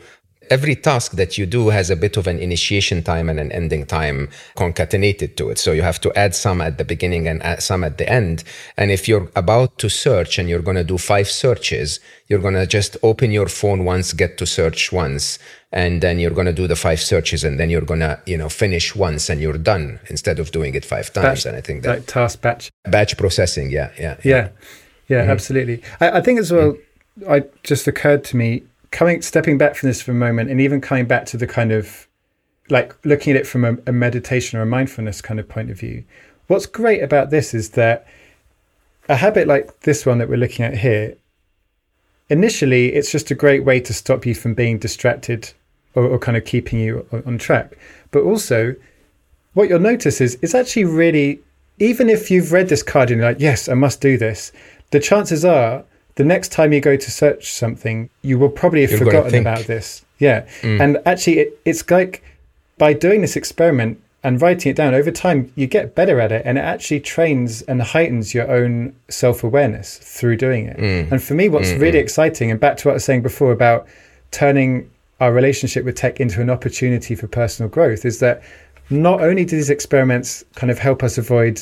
[0.53, 3.85] every task that you do has a bit of an initiation time and an ending
[3.97, 5.57] time concatenated to it.
[5.57, 8.43] So you have to add some at the beginning and add some at the end.
[8.77, 12.59] And if you're about to search and you're going to do five searches, you're going
[12.63, 15.39] to just open your phone once, get to search once,
[15.71, 18.37] and then you're going to do the five searches and then you're going to, you
[18.37, 21.25] know, finish once and you're done instead of doing it five times.
[21.25, 22.71] Batch- and I think that like task batch.
[22.95, 24.17] batch processing, yeah, yeah.
[24.23, 24.49] Yeah,
[25.07, 25.31] yeah, mm-hmm.
[25.31, 25.81] absolutely.
[25.99, 26.77] I, I think as well.
[27.29, 28.63] I just occurred to me
[28.93, 31.73] coming, stepping back from this for a moment, and even coming back to the kind
[31.73, 32.07] of
[32.69, 35.77] like looking at it from a, a meditation or a mindfulness kind of point of
[35.77, 36.05] view.
[36.47, 38.07] What's great about this is that
[39.09, 41.17] a habit like this one that we're looking at here,
[42.29, 45.51] initially, it's just a great way to stop you from being distracted
[45.95, 47.77] or, or kind of keeping you on, on track.
[48.11, 48.75] But also,
[49.53, 51.41] what you'll notice is it's actually really,
[51.79, 54.51] even if you've read this card and you're like, yes, I must do this,
[54.91, 55.83] the chances are
[56.15, 59.65] the next time you go to search something, you will probably have You're forgotten about
[59.65, 60.05] this.
[60.19, 60.45] Yeah.
[60.61, 60.81] Mm.
[60.81, 62.23] And actually, it, it's like
[62.77, 66.43] by doing this experiment and writing it down over time, you get better at it
[66.45, 70.77] and it actually trains and heightens your own self awareness through doing it.
[70.77, 71.11] Mm.
[71.11, 71.81] And for me, what's mm-hmm.
[71.81, 73.87] really exciting, and back to what I was saying before about
[74.31, 74.89] turning
[75.19, 78.43] our relationship with tech into an opportunity for personal growth, is that
[78.89, 81.61] not only do these experiments kind of help us avoid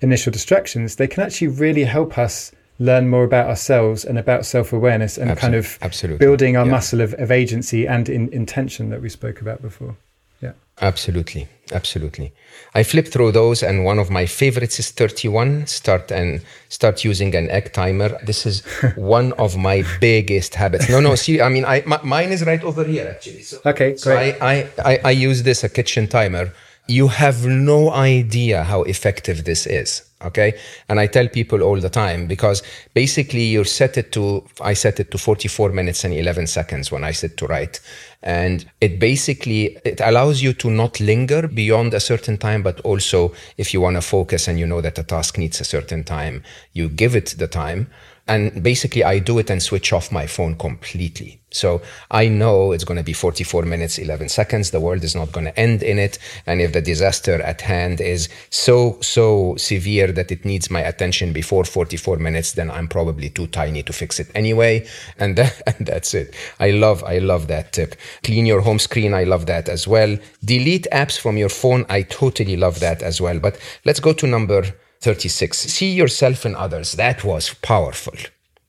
[0.00, 4.72] initial distractions, they can actually really help us learn more about ourselves and about self
[4.72, 6.24] awareness and kind of absolutely.
[6.26, 6.72] building our Yeah.
[6.72, 9.96] muscle of, of agency and in, intention that we spoke about before.
[10.40, 10.52] Yeah.
[10.80, 12.32] Absolutely, absolutely.
[12.74, 15.68] I flipped through those, and one of my favorites is 31.
[15.68, 18.18] Start and start using an egg timer.
[18.24, 18.60] This is
[18.96, 20.88] one of my biggest habits.
[20.88, 23.42] No, no, see, I mean, I m- mine is right over here actually.
[23.42, 24.16] So, Okay, so.
[24.16, 26.52] I, I, I, I use this a kitchen timer.
[26.86, 30.02] You have no idea how effective this is.
[30.24, 30.58] Okay.
[30.88, 32.62] And I tell people all the time because
[32.94, 37.04] basically you set it to, I set it to 44 minutes and 11 seconds when
[37.04, 37.80] I sit to write.
[38.22, 43.34] And it basically, it allows you to not linger beyond a certain time, but also
[43.58, 46.42] if you want to focus and you know that a task needs a certain time,
[46.72, 47.90] you give it the time.
[48.26, 51.40] And basically, I do it and switch off my phone completely.
[51.50, 54.70] So I know it's going to be 44 minutes, 11 seconds.
[54.70, 56.18] The world is not going to end in it.
[56.46, 61.32] And if the disaster at hand is so, so severe that it needs my attention
[61.32, 64.86] before 44 minutes, then I'm probably too tiny to fix it anyway.
[65.18, 66.34] And, that, and that's it.
[66.58, 67.94] I love, I love that tip.
[68.24, 69.12] Clean your home screen.
[69.12, 70.16] I love that as well.
[70.44, 71.84] Delete apps from your phone.
[71.88, 73.38] I totally love that as well.
[73.38, 74.64] But let's go to number
[75.04, 75.58] 36.
[75.58, 76.92] See yourself in others.
[76.92, 78.14] That was powerful.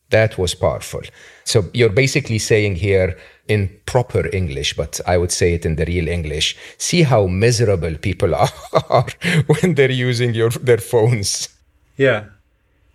[0.10, 1.02] That was powerful.
[1.46, 3.18] So you're basically saying here
[3.48, 6.58] in proper English, but I would say it in the real English.
[6.78, 8.36] See how miserable people
[8.90, 9.08] are
[9.48, 11.50] when they're using your their phones.
[11.98, 12.26] Yeah.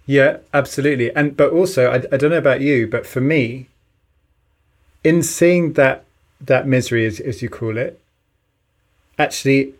[0.07, 1.14] Yeah, absolutely.
[1.14, 3.68] And but also I, I don't know about you, but for me,
[5.03, 6.05] in seeing that
[6.41, 8.01] that misery as, as you call it,
[9.18, 9.74] actually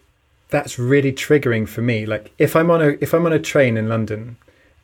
[0.51, 2.07] that's really triggering for me.
[2.07, 4.37] Like if I'm on a if I'm on a train in London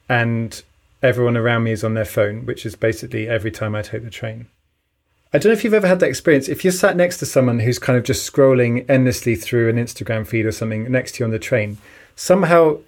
[0.09, 0.62] and
[1.03, 4.11] everyone around me is on their phone, which is basically every time I take the
[4.11, 4.47] train.
[5.33, 6.49] I don't know if you've ever had that experience.
[6.49, 10.27] If you're sat next to someone who's kind of just scrolling endlessly through an Instagram
[10.27, 11.79] feed or something next to you on the train,
[12.14, 12.79] somehow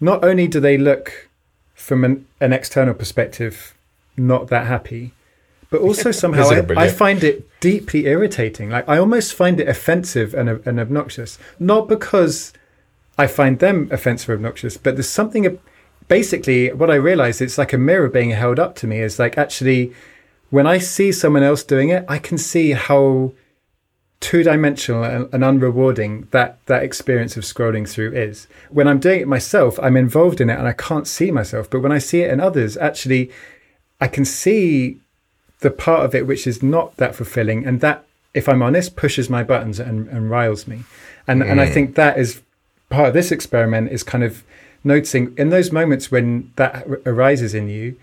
[0.00, 1.28] not only do they look
[1.74, 3.74] from an, an external perspective
[4.16, 5.12] not that happy,
[5.76, 8.70] but also somehow I, I, find it deeply irritating.
[8.70, 11.38] Like I almost find it offensive and, and obnoxious.
[11.58, 12.52] Not because
[13.18, 15.58] I find them offensive or obnoxious, but there's something.
[16.08, 19.00] Basically, what I realize it's like a mirror being held up to me.
[19.00, 19.92] Is like actually,
[20.50, 23.32] when I see someone else doing it, I can see how
[24.20, 28.46] two-dimensional and, and unrewarding that that experience of scrolling through is.
[28.70, 31.68] When I'm doing it myself, I'm involved in it and I can't see myself.
[31.68, 33.30] But when I see it in others, actually,
[34.00, 35.00] I can see
[35.60, 38.04] the part of it which is not that fulfilling and that
[38.34, 40.84] if i'm honest pushes my buttons and, and riles me
[41.26, 41.50] and mm.
[41.50, 41.72] and i mm.
[41.72, 42.42] think that is
[42.90, 44.44] part of this experiment is kind of
[44.84, 47.96] noticing in those moments when that arises in you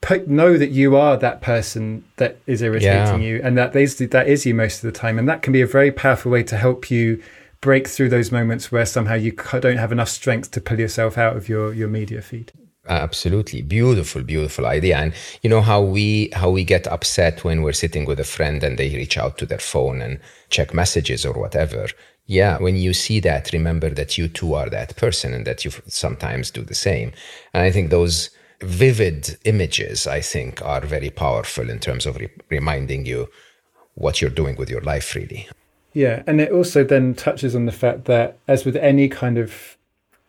[0.00, 3.28] put, know that you are that person that is irritating yeah.
[3.28, 5.60] you and that is that is you most of the time and that can be
[5.60, 7.22] a very powerful way to help you
[7.60, 11.36] break through those moments where somehow you don't have enough strength to pull yourself out
[11.36, 12.52] of your your media feed
[12.88, 13.62] absolutely.
[13.62, 14.98] Beautiful beautiful idea.
[14.98, 18.62] And you know how we how we get upset when we're sitting with a friend
[18.62, 20.20] and they reach out to their phone and
[20.50, 21.88] check messages or whatever?
[22.26, 25.70] Yeah when you see that remember that you too are that person and that you
[25.86, 27.12] sometimes do the same.
[27.52, 28.30] And i think those
[28.60, 33.28] vivid images i think are very powerful in terms of re- reminding you
[33.94, 35.48] what you're doing with your life really.
[35.92, 39.73] Yeah and it also then touches on the fact that as with any kind of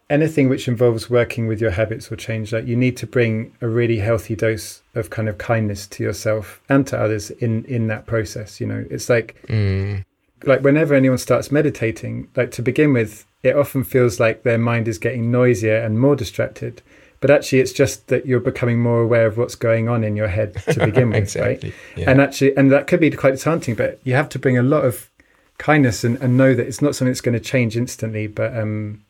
[0.10, 3.68] anything which involves working with your habits or change that you need to bring a
[3.68, 8.06] really healthy dose of kind of kindness to yourself and to others in in that
[8.06, 10.03] process you know it's like mm.
[10.43, 14.88] like whenever anyone starts meditating like to begin with it often feels like their mind
[14.88, 16.84] is getting noisier and more distracted
[17.20, 20.28] but actually it's just that you're becoming more aware of what's going on in your
[20.28, 21.70] head to begin with exactly.
[21.70, 22.12] right yeah.
[22.12, 24.86] and actually and that could be quite disheartening but you have to bring a lot
[24.86, 25.10] of
[25.58, 29.01] kindness and, and know that it's not something that's going to change instantly but um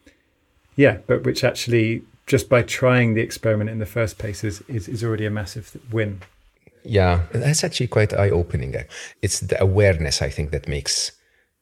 [0.75, 4.87] yeah, but which actually just by trying the experiment in the first place is, is,
[4.87, 6.21] is already a massive win.
[6.83, 8.75] Yeah, that's actually quite eye opening.
[8.75, 8.83] Eh?
[9.21, 11.11] It's the awareness, I think, that makes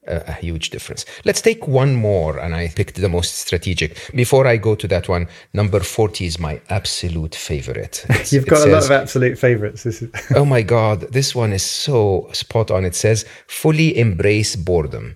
[0.06, 1.06] a, a, huge difference.
[1.24, 4.12] Let's take one more, and I picked the most strategic.
[4.14, 8.06] Before I go to that one, number 40 is my absolute favorite.
[8.32, 9.84] You've got a says, lot of absolute favorites.
[9.84, 10.12] This Is...
[10.36, 12.84] oh my God, this one is so spot on.
[12.84, 15.16] It says, fully embrace boredom.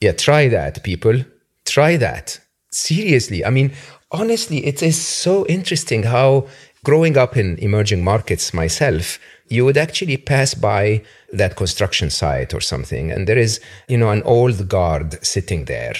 [0.00, 1.24] Yeah, try that, people.
[1.64, 2.38] Try that
[2.70, 3.72] seriously, I mean,
[4.10, 6.46] honestly, it is so interesting how
[6.84, 11.02] growing up in emerging markets myself, you would actually pass by
[11.32, 15.94] that construction site or something, and there is, you know, an old guard sitting there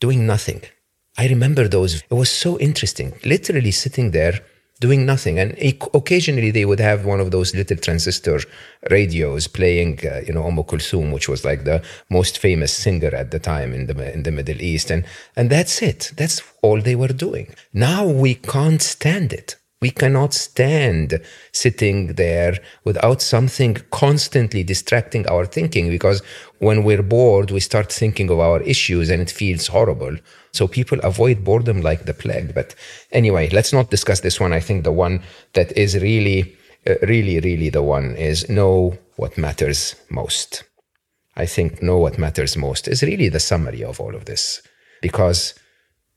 [0.00, 0.62] doing nothing.
[1.16, 1.96] I remember those.
[1.96, 4.40] It was so interesting, literally sitting there
[4.80, 5.38] doing nothing.
[5.38, 5.56] And
[5.94, 8.40] occasionally they would have one of those little transistor
[8.90, 13.30] radios playing, uh, you know, Umm Kulthum, which was like the most famous singer at
[13.30, 15.04] the time in the in the Middle East, and
[15.36, 16.12] and that's it.
[16.16, 17.54] That's all they were doing.
[17.72, 19.56] Now we can't stand it.
[19.80, 21.20] We cannot stand
[21.52, 26.20] sitting there without something constantly distracting our thinking because
[26.58, 30.16] when we're bored, we start thinking of our issues and it feels horrible.
[30.52, 32.54] So people avoid boredom like the plague.
[32.54, 32.74] But
[33.12, 34.52] anyway, let's not discuss this one.
[34.52, 35.22] I think the one
[35.52, 40.64] that is really, uh, really, really the one is know what matters most.
[41.36, 44.60] I think know what matters most is really the summary of all of this
[45.00, 45.54] because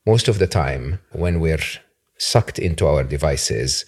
[0.04, 1.62] most of the time when we're
[2.18, 3.84] sucked into our devices,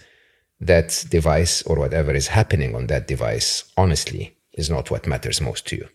[0.61, 5.67] that device or whatever is happening on that device, honestly, is not what matters most
[5.67, 5.89] to you.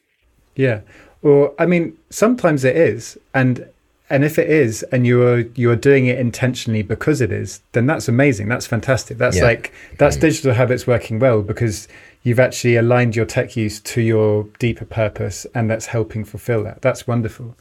[0.55, 0.81] Yeah.
[1.21, 3.67] Or I mean, sometimes it is, and
[4.09, 8.07] and if it is, and you're you're doing it intentionally because it is, then that's
[8.07, 8.47] amazing.
[8.47, 9.17] That's fantastic.
[9.17, 9.43] That's yeah.
[9.43, 10.21] like that's mm.
[10.21, 11.87] digital habits working well because
[12.23, 16.81] you've actually aligned your tech use to your deeper purpose, and that's helping fulfill that.
[16.81, 17.55] That's wonderful.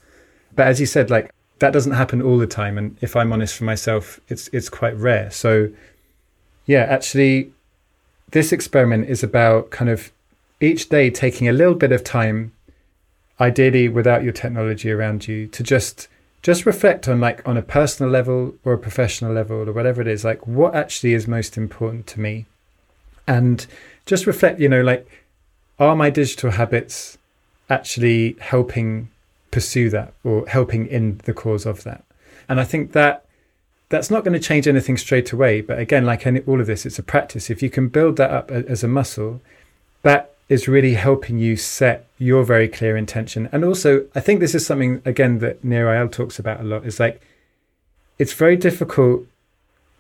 [0.55, 3.55] But as you said, like that doesn't happen all the time, and if I'm honest
[3.57, 5.31] for myself, it's it's quite rare.
[5.31, 5.71] So,
[6.65, 7.53] yeah, actually,
[8.31, 10.11] this experiment is about kind of
[10.61, 12.53] each day taking a little bit of time
[13.41, 16.09] ideally without your technology around you to just
[16.49, 20.09] just reflect on like on a personal level or a professional level or whatever it
[20.09, 22.47] is like what actually is most important to me?
[23.27, 23.67] And
[24.07, 25.07] just reflect you know like
[25.79, 27.19] are my digital habits
[27.69, 29.11] actually helping
[29.51, 32.03] pursue that or helping in the cause of that?
[32.49, 33.27] And i think that
[33.91, 36.87] that's not going to change anything straight away but again like any, all of this
[36.87, 37.51] it's a practice.
[37.51, 39.43] If you can build that up as a muscle
[40.01, 43.49] that is really helping you set your very clear intention.
[43.53, 46.87] And also, I think this is something again that Nir Eyal talks about a lot.
[46.87, 47.21] Is like
[48.19, 49.27] it's very difficult,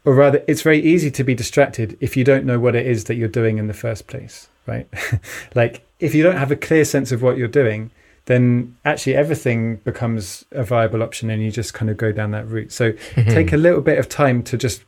[0.05, 3.05] or rather, it's very easy to be distracted if you don't know what it is
[3.05, 4.89] that you're doing in the first place, right?
[5.55, 7.91] like if you don't have a clear sense of what you're doing,
[8.25, 12.49] then actually everything becomes a viable option, and you just kind of go down that
[12.49, 12.73] route.
[12.73, 13.31] So mm-hmm.
[13.31, 14.83] take a little bit of time to just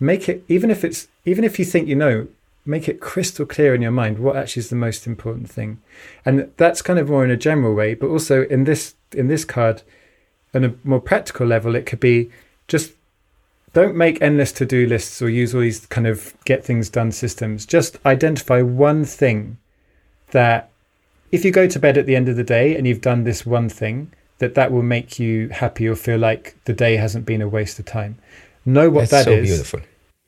[0.00, 2.26] make it, even if it's even if you think you know
[2.66, 5.80] make it crystal clear in your mind what actually is the most important thing.
[6.24, 9.44] And that's kind of more in a general way but also in this in this
[9.44, 9.82] card
[10.54, 12.30] on a more practical level it could be
[12.68, 12.92] just
[13.72, 17.66] don't make endless to-do lists or use all these kind of get things done systems.
[17.66, 19.58] Just identify one thing
[20.30, 20.70] that
[21.32, 23.44] if you go to bed at the end of the day and you've done this
[23.44, 27.42] one thing that that will make you happy or feel like the day hasn't been
[27.42, 28.16] a waste of time.
[28.64, 29.48] Know what That's that so is.
[29.48, 29.80] beautiful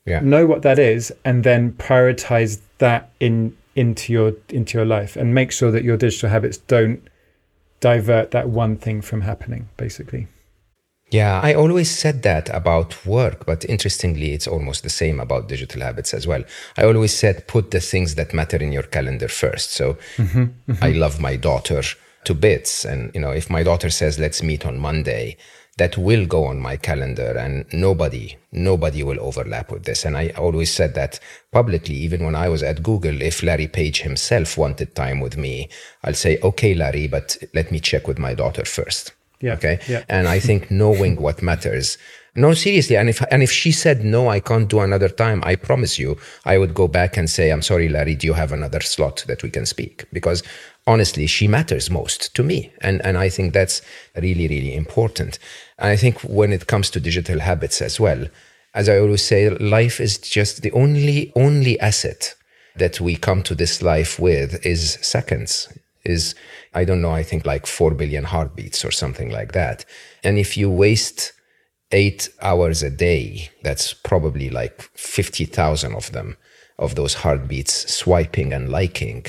[0.07, 0.20] yeah.
[0.20, 5.34] know what that is and then prioritize that in into your into your life and
[5.34, 7.07] make sure that your digital habits don't
[7.80, 10.26] divert that one thing from happening basically
[11.11, 15.82] yeah i always said that about work but interestingly it's almost the same about digital
[15.82, 16.42] habits as well
[16.78, 20.84] i always said put the things that matter in your calendar first so mm-hmm, mm-hmm.
[20.84, 21.82] i love my daughter
[22.26, 22.84] to bits.
[22.84, 25.36] And you know if my daughter says let's meet on monday
[25.78, 30.04] that will go on my calendar and nobody nobody will overlap with this.
[30.04, 31.20] And i always said that
[31.52, 35.68] publicly even when i was at google if larry page himself wanted time with me
[36.04, 39.55] i'll say okay larry but let me check with my daughter first yeah.
[39.55, 39.78] Okay?
[39.89, 40.05] Yeah.
[40.09, 41.99] and i think knowing what matters.
[42.39, 45.57] No seriously and if and if she said no i can't do another time i
[45.57, 48.80] promise you i would go back and say i'm sorry larry do you have another
[48.80, 50.05] slot that we can speak?
[50.12, 50.43] Because
[50.87, 52.72] honestly she matters most to me.
[52.82, 53.80] And and i think that's
[54.16, 55.39] really really important.
[55.78, 58.26] And I think when it comes to digital habits as well,
[58.74, 62.34] as I always say, life is just the only only asset
[62.76, 65.68] that we come to this life with is seconds.
[66.07, 66.34] Is
[66.72, 69.84] I don't know, I think like four billion heartbeats or something like that.
[70.22, 71.32] And if you waste
[71.92, 76.36] eight hours a day, that's probably like fifty thousand of them
[76.78, 79.26] of those heartbeats swiping and liking.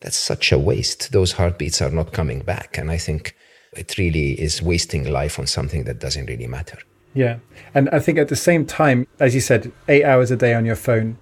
[0.00, 1.12] That's such a waste.
[1.12, 2.78] Those heartbeats are not coming back.
[2.78, 3.36] And I think
[3.72, 6.78] it really is wasting life on something that doesn't really matter.
[7.14, 7.38] Yeah.
[7.74, 10.64] And I think at the same time, as you said, eight hours a day on
[10.64, 11.18] your phone,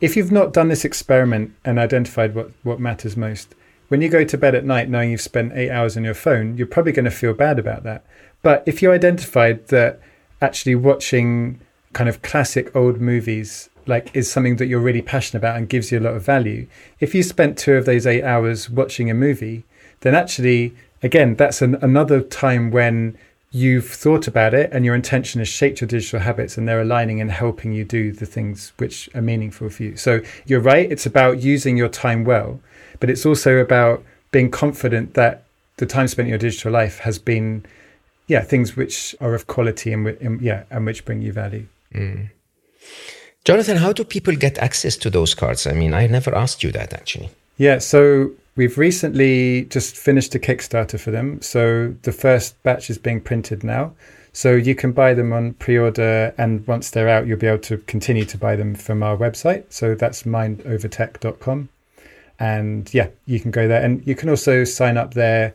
[0.00, 3.54] if you've not done this experiment and identified what, what matters most,
[3.88, 6.56] when you go to bed at night knowing you've spent eight hours on your phone,
[6.56, 8.04] you're probably going to feel bad about that.
[8.42, 10.00] But if you identified that
[10.40, 11.60] actually watching
[11.92, 15.90] kind of classic old movies like is something that you're really passionate about and gives
[15.90, 16.66] you a lot of value,
[17.00, 19.64] if you spent two of those eight hours watching a movie,
[20.00, 23.16] then actually again, that's an, another time when
[23.50, 27.20] you've thought about it and your intention has shaped your digital habits and they're aligning
[27.20, 29.96] and helping you do the things which are meaningful for you.
[29.96, 32.60] So you're right, it's about using your time well,
[33.00, 35.44] but it's also about being confident that
[35.76, 37.64] the time spent in your digital life has been
[38.26, 41.66] yeah, things which are of quality and, and yeah, and which bring you value.
[41.94, 42.30] Mm.
[43.44, 45.66] Jonathan, how do people get access to those cards?
[45.66, 47.30] I mean, I never asked you that actually.
[47.56, 51.40] Yeah, so We've recently just finished a Kickstarter for them.
[51.40, 53.92] So the first batch is being printed now.
[54.32, 57.62] So you can buy them on pre order, and once they're out, you'll be able
[57.62, 59.72] to continue to buy them from our website.
[59.72, 61.68] So that's mindovertech.com.
[62.38, 63.82] And yeah, you can go there.
[63.82, 65.54] And you can also sign up there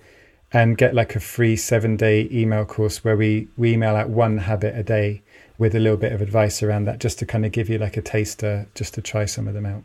[0.52, 4.38] and get like a free seven day email course where we, we email out one
[4.38, 5.22] habit a day
[5.58, 7.98] with a little bit of advice around that, just to kind of give you like
[7.98, 9.84] a taster, just to try some of them out.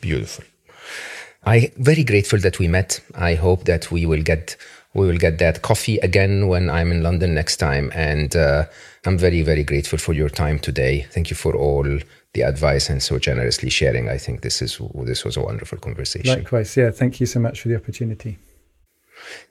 [0.00, 0.44] Beautiful.
[1.44, 3.00] I'm very grateful that we met.
[3.14, 4.56] I hope that we will get
[4.94, 7.90] we will get that coffee again when I'm in London next time.
[7.94, 8.66] And uh,
[9.04, 11.06] I'm very, very grateful for your time today.
[11.10, 11.98] Thank you for all
[12.34, 14.08] the advice and so generously sharing.
[14.08, 16.36] I think this is this was a wonderful conversation.
[16.36, 16.90] Likewise, yeah.
[16.90, 18.38] Thank you so much for the opportunity.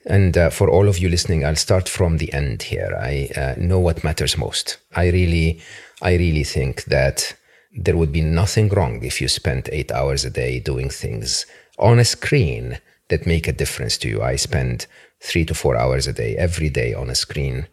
[0.06, 2.94] And uh, for all of you listening, I'll start from the end here.
[3.00, 4.76] I uh, know what matters most.
[4.94, 5.60] I really,
[6.02, 7.34] I really think that
[7.76, 11.46] there would be nothing wrong if you spent eight hours a day doing things
[11.78, 12.78] on a screen
[13.08, 14.22] that make a difference to you.
[14.22, 14.86] I spend
[15.20, 17.66] three to four hours a day, every day on a screen,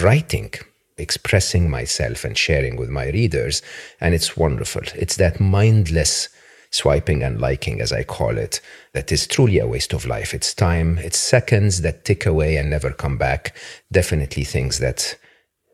[0.00, 0.52] writing,
[0.98, 3.62] expressing myself and sharing with my readers.
[4.00, 4.82] And it's wonderful.
[4.94, 6.28] It's that mindless
[6.70, 8.60] swiping and liking, as I call it,
[8.94, 10.32] that is truly a waste of life.
[10.34, 13.54] It's time, it's seconds that tick away and never come back.
[13.92, 15.16] Definitely things that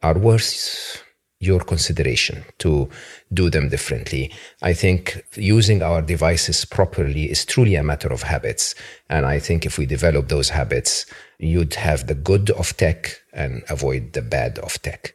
[0.03, 1.03] are worth
[1.41, 2.89] your consideration to
[3.33, 4.33] do them differently.
[4.61, 8.75] I think using our devices properly is truly a matter of habits.
[9.09, 11.07] And I think if we develop those habits,
[11.39, 15.15] you'd have the good of tech and avoid the bad of tech.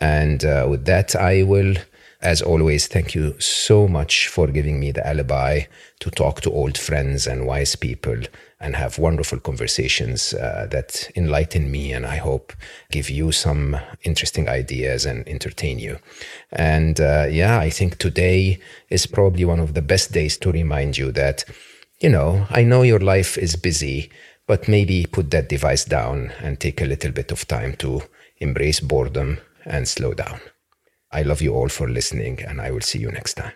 [0.00, 1.76] And uh, with that, I will
[2.22, 5.62] as always, thank you so much for giving me the alibi
[5.98, 8.16] to talk to old friends and wise people
[8.62, 12.52] and have wonderful conversations uh, that enlighten me and I hope
[12.90, 15.98] give you some interesting ideas and entertain you.
[16.52, 20.96] And uh, yeah, I think today is probably one of the best days to remind
[20.96, 21.44] you that,
[22.00, 24.10] you know, I know your life is busy,
[24.46, 28.02] but maybe put that device down and take a little bit of time to
[28.38, 30.40] embrace boredom and slow down.
[31.10, 33.52] I love you all for listening, and I will see you next time.